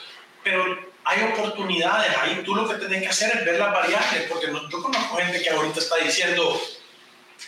pero 0.42 0.92
hay 1.04 1.22
oportunidades 1.32 2.16
ahí. 2.18 2.42
Tú 2.44 2.54
lo 2.54 2.68
que 2.68 2.76
tienes 2.76 3.02
que 3.02 3.08
hacer 3.08 3.36
es 3.36 3.44
ver 3.44 3.58
las 3.58 3.72
variables, 3.72 4.22
porque 4.30 4.46
yo 4.70 4.82
conozco 4.82 5.16
gente 5.16 5.42
que 5.42 5.50
ahorita 5.50 5.80
está 5.80 5.96
diciendo, 5.96 6.60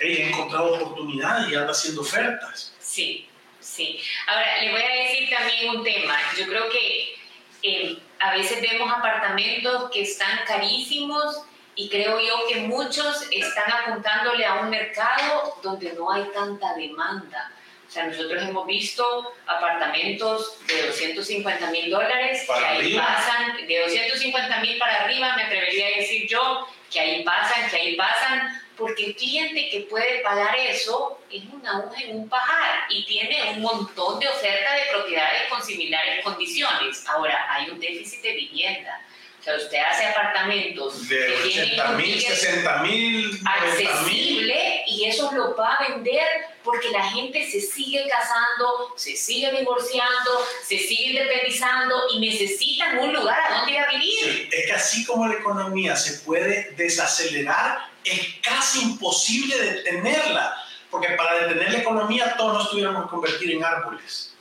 hey, 0.00 0.16
he 0.18 0.28
encontrado 0.28 0.74
oportunidades 0.74 1.50
y 1.50 1.54
anda 1.54 1.70
haciendo 1.70 2.00
ofertas. 2.00 2.74
Sí, 2.80 3.28
Sí. 3.66 4.00
Ahora, 4.28 4.62
le 4.62 4.70
voy 4.70 4.80
a 4.80 5.02
decir 5.02 5.28
también 5.28 5.76
un 5.76 5.82
tema. 5.82 6.16
Yo 6.38 6.46
creo 6.46 6.70
que 6.70 7.16
eh, 7.62 7.98
a 8.20 8.32
veces 8.32 8.62
vemos 8.62 8.90
apartamentos 8.90 9.90
que 9.90 10.02
están 10.02 10.38
carísimos 10.46 11.42
y 11.74 11.88
creo 11.88 12.20
yo 12.20 12.46
que 12.48 12.60
muchos 12.60 13.26
están 13.30 13.70
apuntándole 13.72 14.46
a 14.46 14.60
un 14.60 14.70
mercado 14.70 15.58
donde 15.62 15.92
no 15.94 16.10
hay 16.12 16.24
tanta 16.32 16.74
demanda. 16.74 17.52
O 17.86 17.90
sea, 17.90 18.06
nosotros 18.06 18.42
hemos 18.42 18.66
visto 18.66 19.32
apartamentos 19.46 20.58
de 20.66 20.86
250 20.86 21.70
mil 21.70 21.90
dólares 21.90 22.44
que 22.46 22.64
ahí 22.64 22.96
pasan, 22.96 23.66
de 23.66 23.80
250 23.80 24.60
mil 24.60 24.78
para 24.78 25.04
arriba, 25.04 25.34
me 25.36 25.44
atrevería 25.44 25.86
a 25.86 25.98
decir 25.98 26.26
yo, 26.28 26.66
que 26.90 27.00
ahí 27.00 27.22
pasan, 27.22 27.70
que 27.70 27.76
ahí 27.76 27.96
pasan, 27.96 28.62
porque 28.76 29.06
el 29.06 29.16
cliente 29.16 29.68
que 29.70 29.80
puede 29.88 30.18
pagar 30.20 30.56
eso 30.56 31.20
es 31.30 31.42
una 31.52 31.78
aguja 31.78 32.02
en 32.02 32.16
un 32.16 32.28
pajar 32.28 32.86
y 32.90 33.04
tiene 33.06 33.52
un 33.52 33.62
montón 33.62 34.18
de 34.20 34.28
ofertas 34.28 34.74
de 34.74 34.92
propiedades 34.92 35.48
con 35.48 35.62
similares 35.62 36.22
condiciones. 36.22 37.06
Ahora, 37.08 37.46
hay 37.48 37.70
un 37.70 37.80
déficit 37.80 38.20
de 38.22 38.32
vivienda 38.32 39.02
sea, 39.46 39.56
usted 39.56 39.78
hace 39.78 40.06
apartamentos 40.06 41.08
de 41.08 41.36
80 41.36 41.88
mil, 41.92 42.20
60 42.20 42.82
mil, 42.82 43.40
accesible 43.44 44.82
y 44.88 45.04
eso 45.04 45.30
lo 45.32 45.56
va 45.56 45.74
a 45.74 45.88
vender 45.88 46.26
porque 46.64 46.90
la 46.90 47.08
gente 47.10 47.48
se 47.48 47.60
sigue 47.60 48.08
casando, 48.08 48.92
se 48.96 49.14
sigue 49.14 49.52
divorciando, 49.52 50.44
se 50.64 50.78
sigue 50.78 51.10
independizando 51.10 51.94
y 52.12 52.18
necesitan 52.18 52.98
un 52.98 53.12
lugar 53.12 53.38
a 53.40 53.58
donde 53.58 53.72
ir 53.72 53.78
a 53.78 53.88
vivir. 53.90 54.48
es 54.50 54.66
que 54.66 54.72
así 54.72 55.06
como 55.06 55.28
la 55.28 55.34
economía 55.34 55.94
se 55.94 56.24
puede 56.24 56.72
desacelerar, 56.72 57.88
es 58.04 58.20
casi 58.42 58.82
imposible 58.82 59.56
detenerla, 59.58 60.56
porque 60.90 61.10
para 61.10 61.46
detener 61.46 61.72
la 61.72 61.78
economía 61.78 62.34
todos 62.36 62.54
nos 62.54 62.70
tuviéramos 62.70 63.04
que 63.04 63.10
convertir 63.10 63.52
en 63.52 63.64
árboles 63.64 64.34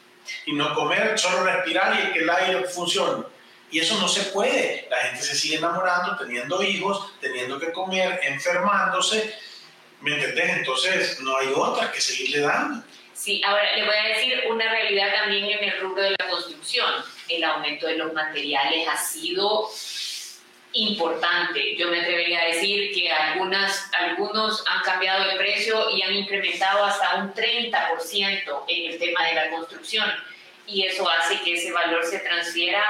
y 0.48 0.54
no 0.54 0.74
comer, 0.74 1.18
solo 1.20 1.44
respirar 1.44 1.94
y 2.00 2.14
que 2.14 2.20
el 2.20 2.30
aire 2.30 2.64
funcione. 2.64 3.35
Y 3.76 3.82
eso 3.82 4.00
no 4.00 4.08
se 4.08 4.32
puede. 4.32 4.88
La 4.90 4.96
gente 5.00 5.22
se 5.22 5.36
sigue 5.36 5.58
enamorando, 5.58 6.16
teniendo 6.16 6.64
hijos, 6.64 7.12
teniendo 7.20 7.60
que 7.60 7.74
comer, 7.74 8.22
enfermándose. 8.24 9.36
¿Me 10.00 10.16
entendés? 10.16 10.50
Entonces 10.60 11.20
no 11.20 11.36
hay 11.36 11.48
otra 11.54 11.92
que 11.92 12.00
seguirle 12.00 12.40
dando. 12.40 12.86
Sí, 13.12 13.42
ahora 13.46 13.76
le 13.76 13.84
voy 13.84 13.96
a 13.98 14.16
decir 14.16 14.44
una 14.50 14.72
realidad 14.72 15.14
también 15.14 15.44
en 15.44 15.62
el 15.62 15.82
rubro 15.82 16.04
de 16.04 16.12
la 16.12 16.30
construcción. 16.30 16.90
El 17.28 17.44
aumento 17.44 17.88
de 17.88 17.98
los 17.98 18.14
materiales 18.14 18.88
ha 18.88 18.96
sido 18.96 19.70
importante. 20.72 21.76
Yo 21.76 21.90
me 21.90 22.00
atrevería 22.00 22.44
a 22.44 22.46
decir 22.46 22.94
que 22.94 23.12
algunas, 23.12 23.92
algunos 24.00 24.64
han 24.70 24.84
cambiado 24.84 25.28
de 25.28 25.36
precio 25.36 25.90
y 25.90 26.02
han 26.02 26.14
incrementado 26.14 26.86
hasta 26.86 27.16
un 27.16 27.34
30% 27.34 28.64
en 28.70 28.92
el 28.94 29.00
tema 29.00 29.26
de 29.26 29.36
la 29.36 29.50
construcción. 29.50 30.10
Y 30.66 30.86
eso 30.86 31.10
hace 31.10 31.42
que 31.42 31.56
ese 31.56 31.74
valor 31.74 32.06
se 32.06 32.20
transfiera 32.20 32.82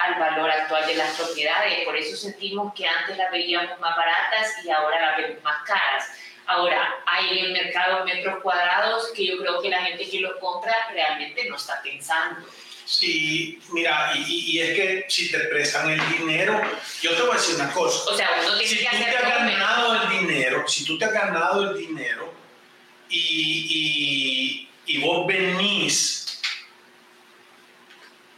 al 0.00 0.18
valor 0.18 0.50
actual 0.50 0.86
de 0.86 0.94
las 0.94 1.16
propiedades. 1.16 1.84
Por 1.84 1.96
eso 1.96 2.16
sentimos 2.16 2.72
que 2.74 2.86
antes 2.86 3.16
las 3.16 3.30
veíamos 3.30 3.78
más 3.80 3.96
baratas 3.96 4.64
y 4.64 4.70
ahora 4.70 5.00
las 5.00 5.16
vemos 5.18 5.42
más 5.42 5.62
caras. 5.66 6.08
Ahora, 6.46 6.96
hay 7.06 7.38
en 7.38 7.44
el 7.46 7.52
mercado 7.52 8.04
metros 8.04 8.42
cuadrados 8.42 9.12
que 9.14 9.26
yo 9.26 9.38
creo 9.38 9.60
que 9.62 9.68
la 9.68 9.82
gente 9.82 10.08
que 10.08 10.20
los 10.20 10.36
compra 10.40 10.74
realmente 10.92 11.48
no 11.48 11.56
está 11.56 11.80
pensando. 11.82 12.46
Sí, 12.84 13.60
mira, 13.70 14.12
y, 14.16 14.58
es 14.58 14.74
que 14.74 15.04
si 15.08 15.30
te 15.30 15.38
prestan 15.38 15.90
el 15.90 16.18
dinero, 16.18 16.60
yo 17.00 17.14
te 17.14 17.22
voy 17.22 17.30
a 17.30 17.34
decir 17.34 17.54
una 17.54 17.72
cosa. 17.72 18.10
O 18.10 18.16
sea, 18.16 18.28
uno 18.44 18.58
tiene 18.58 18.66
si 18.66 18.78
que 18.78 18.84
tú 18.90 18.96
te 18.96 19.16
has 19.16 19.44
ganado 19.44 20.02
el 20.02 20.08
dinero, 20.08 20.66
si 20.66 20.84
tú 20.84 20.98
te 20.98 21.04
has 21.04 21.12
ganado 21.12 21.70
el 21.70 21.78
dinero 21.78 22.34
y, 23.08 24.68
y, 24.86 24.96
y 24.96 25.00
vos 25.02 25.24
venís 25.28 26.29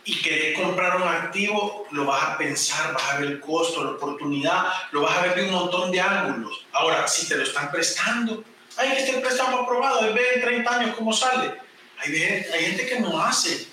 y 0.05 0.21
querés 0.21 0.59
comprar 0.59 0.97
un 0.97 1.07
activo, 1.07 1.87
lo 1.93 2.07
vas 2.07 2.23
a 2.25 2.39
pensar, 2.39 2.93
vas 2.93 3.11
a 3.11 3.19
ver 3.19 3.33
el 3.33 3.41
costo, 3.41 3.85
la 3.85 3.91
oportunidad, 3.91 4.73
lo 4.91 5.03
vas 5.03 5.17
a 5.17 5.23
ver 5.23 5.35
de 5.37 5.45
un 5.45 5.53
montón 5.53 5.93
de 5.93 6.01
ángulos. 6.01 6.67
Ahora, 6.73 7.07
si 7.07 7.29
te 7.29 7.37
lo 7.37 7.45
están 7.45 7.71
prestando, 7.71 8.43
hay 8.77 8.91
que 8.91 8.99
estar 9.05 9.21
préstamo 9.21 9.59
aprobado, 9.59 10.01
hay 10.01 10.13
ver 10.13 10.35
en 10.35 10.41
30 10.43 10.79
años 10.79 10.97
cómo 10.97 11.13
sale. 11.13 11.55
Hay, 11.99 12.13
hay 12.15 12.65
gente 12.65 12.87
que 12.87 12.99
no 12.99 13.23
hace, 13.23 13.69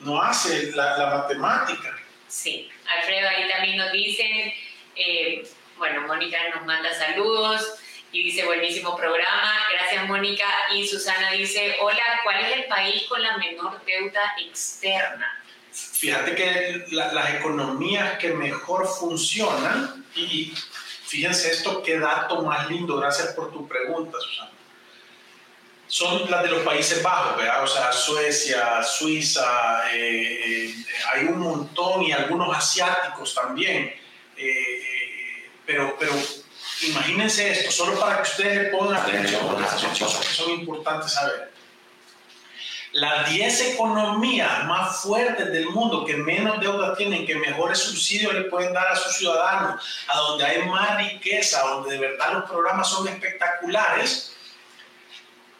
no 0.00 0.22
hace 0.22 0.70
la, 0.72 0.96
la, 0.96 1.06
matemática. 1.16 1.96
Sí, 2.28 2.68
Alfredo, 2.98 3.28
ahí 3.28 3.48
también 3.48 3.76
nos 3.78 3.90
dicen, 3.90 4.52
eh, 4.94 5.48
bueno, 5.76 6.06
Mónica 6.06 6.38
nos 6.54 6.64
manda 6.64 6.94
saludos 6.94 7.81
y 8.12 8.24
dice 8.24 8.44
buenísimo 8.44 8.94
programa, 8.94 9.54
gracias 9.72 10.06
Mónica. 10.06 10.46
Y 10.74 10.86
Susana 10.86 11.32
dice, 11.32 11.76
hola, 11.80 12.20
¿cuál 12.22 12.44
es 12.44 12.56
el 12.58 12.64
país 12.66 13.04
con 13.08 13.22
la 13.22 13.38
menor 13.38 13.82
deuda 13.84 14.34
externa? 14.38 15.42
Fíjate 15.72 16.34
que 16.34 16.84
las 16.90 17.34
economías 17.34 18.18
que 18.18 18.34
mejor 18.34 18.86
funcionan, 18.86 20.04
y 20.14 20.52
fíjense 21.06 21.50
esto, 21.50 21.82
qué 21.82 21.98
dato 21.98 22.42
más 22.42 22.68
lindo, 22.68 22.98
gracias 22.98 23.28
por 23.28 23.50
tu 23.50 23.66
pregunta, 23.66 24.18
Susana. 24.20 24.50
Son 25.86 26.30
las 26.30 26.42
de 26.42 26.50
los 26.50 26.62
Países 26.62 27.02
Bajos, 27.02 27.36
¿verdad? 27.36 27.64
O 27.64 27.66
sea, 27.66 27.92
Suecia, 27.92 28.82
Suiza, 28.82 29.90
eh, 29.92 30.40
eh, 30.46 30.74
hay 31.12 31.24
un 31.24 31.38
montón 31.38 32.02
y 32.02 32.12
algunos 32.12 32.54
asiáticos 32.56 33.34
también. 33.34 33.94
Eh, 34.36 35.50
pero, 35.66 35.94
pero 35.98 36.14
Imagínense 36.82 37.50
esto, 37.50 37.70
solo 37.70 37.98
para 37.98 38.16
que 38.16 38.22
ustedes 38.22 38.56
le 38.56 38.64
pongan 38.70 38.96
atención 38.96 39.48
a 39.48 39.60
las 39.60 39.74
cosas 39.74 40.26
que 40.26 40.34
son 40.34 40.50
importantes 40.50 41.12
saber. 41.12 41.52
Las 42.92 43.30
10 43.30 43.72
economías 43.72 44.64
más 44.66 45.00
fuertes 45.00 45.50
del 45.50 45.70
mundo 45.70 46.04
que 46.04 46.16
menos 46.16 46.60
deuda 46.60 46.94
tienen, 46.94 47.24
que 47.24 47.36
mejores 47.36 47.78
subsidios 47.78 48.34
le 48.34 48.42
pueden 48.42 48.74
dar 48.74 48.88
a 48.88 48.96
sus 48.96 49.16
ciudadanos, 49.16 49.82
a 50.08 50.18
donde 50.18 50.44
hay 50.44 50.62
más 50.68 50.98
riqueza, 50.98 51.62
donde 51.62 51.92
de 51.92 51.98
verdad 51.98 52.34
los 52.34 52.50
programas 52.50 52.90
son 52.90 53.08
espectaculares, 53.08 54.34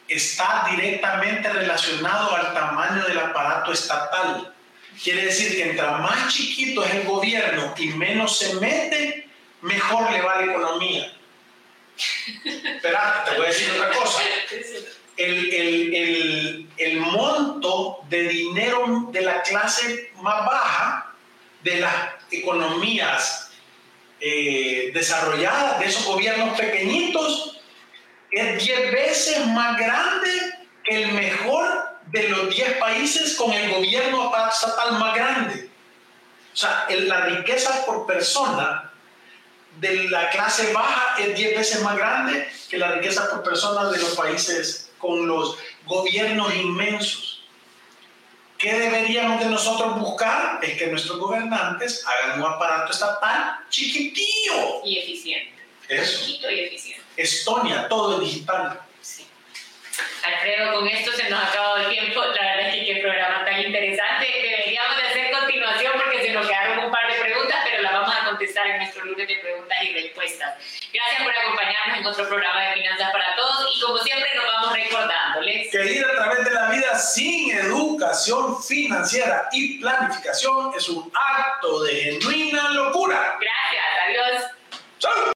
está 0.07 0.67
directamente 0.69 1.49
relacionado 1.49 2.35
al 2.35 2.53
tamaño 2.53 3.03
del 3.05 3.17
aparato 3.17 3.71
estatal. 3.71 4.53
Quiere 5.01 5.25
decir 5.25 5.55
que 5.55 5.71
entre 5.71 5.87
más 5.87 6.31
chiquito 6.31 6.83
es 6.83 6.93
el 6.93 7.03
gobierno 7.05 7.73
y 7.77 7.87
menos 7.87 8.37
se 8.37 8.53
mete, 8.55 9.22
mejor 9.63 10.11
le 10.11 10.21
va 10.21 10.41
la 10.41 10.51
economía. 10.51 11.13
Espera, 12.45 13.23
te 13.25 13.37
voy 13.37 13.45
a 13.45 13.49
decir 13.49 13.71
otra 13.71 13.91
cosa. 13.91 14.21
El, 15.15 15.53
el, 15.53 16.69
el, 16.77 16.99
monto 16.99 17.99
de 18.09 18.23
dinero 18.23 19.09
de 19.11 19.21
la 19.21 19.41
clase 19.43 20.11
más 20.15 20.45
baja, 20.45 21.15
de 21.61 21.79
las 21.79 21.93
economías 22.31 23.51
eh, 24.19 24.91
desarrolladas, 24.93 25.79
de 25.79 25.85
esos 25.85 26.05
gobiernos 26.05 26.57
pequeñitos, 26.59 27.61
es 28.31 28.65
10 28.65 28.91
veces 28.91 29.45
más 29.47 29.77
grande 29.77 30.29
que 30.83 31.03
el 31.03 31.13
mejor 31.13 31.99
de 32.07 32.29
los 32.29 32.49
10 32.49 32.77
países 32.77 33.35
con 33.35 33.53
el 33.53 33.71
gobierno 33.71 34.31
estatal 34.51 34.93
más 34.97 35.15
grande. 35.15 35.69
O 36.53 36.55
sea, 36.55 36.87
la 36.89 37.25
riqueza 37.25 37.85
por 37.85 38.07
persona 38.07 38.92
de 39.79 40.09
la 40.09 40.29
clase 40.29 40.71
baja 40.73 41.15
es 41.19 41.35
10 41.35 41.57
veces 41.57 41.81
más 41.81 41.97
grande 41.97 42.47
que 42.69 42.77
la 42.77 42.91
riqueza 42.93 43.29
por 43.29 43.43
persona 43.43 43.89
de 43.89 43.97
los 43.99 44.15
países 44.15 44.91
con 44.97 45.27
los 45.27 45.57
gobiernos 45.85 46.53
inmensos. 46.55 47.43
¿Qué 48.57 48.73
deberíamos 48.73 49.41
de 49.41 49.47
nosotros 49.47 49.99
buscar? 49.99 50.63
Es 50.63 50.77
que 50.77 50.87
nuestros 50.87 51.19
gobernantes 51.19 52.05
hagan 52.07 52.41
un 52.41 52.49
aparato 52.49 52.93
estatal 52.93 53.59
chiquitillo. 53.69 54.81
Y 54.85 54.99
eficiente. 54.99 55.61
Eso. 55.89 56.25
Chiquito 56.25 56.49
y 56.49 56.59
eficiente. 56.61 57.03
Estonia, 57.17 57.89
todo 57.89 58.21
es 58.21 58.29
digital. 58.29 58.79
Sí. 59.01 59.27
Alfredo, 60.23 60.75
con 60.75 60.87
esto 60.87 61.11
se 61.11 61.29
nos 61.29 61.43
ha 61.43 61.49
acabado 61.49 61.77
el 61.77 61.89
tiempo. 61.89 62.21
La 62.21 62.41
verdad 62.41 62.69
es 62.69 62.75
que 62.75 62.85
qué 62.85 63.01
programa 63.01 63.43
tan 63.43 63.61
interesante. 63.61 64.22
estar 68.53 68.67
en 68.67 68.77
nuestro 68.77 69.03
lunes 69.03 69.27
de 69.27 69.35
preguntas 69.37 69.77
y 69.81 69.93
respuestas. 69.93 70.53
Gracias 70.93 71.23
por 71.23 71.35
acompañarnos 71.35 71.97
en 71.97 72.05
otro 72.05 72.27
programa 72.29 72.61
de 72.61 72.73
Finanzas 72.73 73.11
para 73.11 73.35
Todos 73.35 73.75
y 73.75 73.81
como 73.81 73.97
siempre 73.97 74.29
nos 74.35 74.45
vamos 74.45 74.73
recordándoles 74.73 75.71
que 75.71 75.85
ir 75.91 76.05
a 76.05 76.11
través 76.11 76.45
de 76.45 76.51
la 76.51 76.69
vida 76.69 76.99
sin 76.99 77.57
educación 77.57 78.61
financiera 78.61 79.49
y 79.51 79.79
planificación 79.79 80.71
es 80.77 80.87
un 80.89 81.11
acto 81.15 81.83
de 81.83 81.95
genuina 81.95 82.69
locura. 82.69 83.39
Gracias, 83.41 83.85
adiós. 84.05 84.43
¡Chau! 84.99 85.23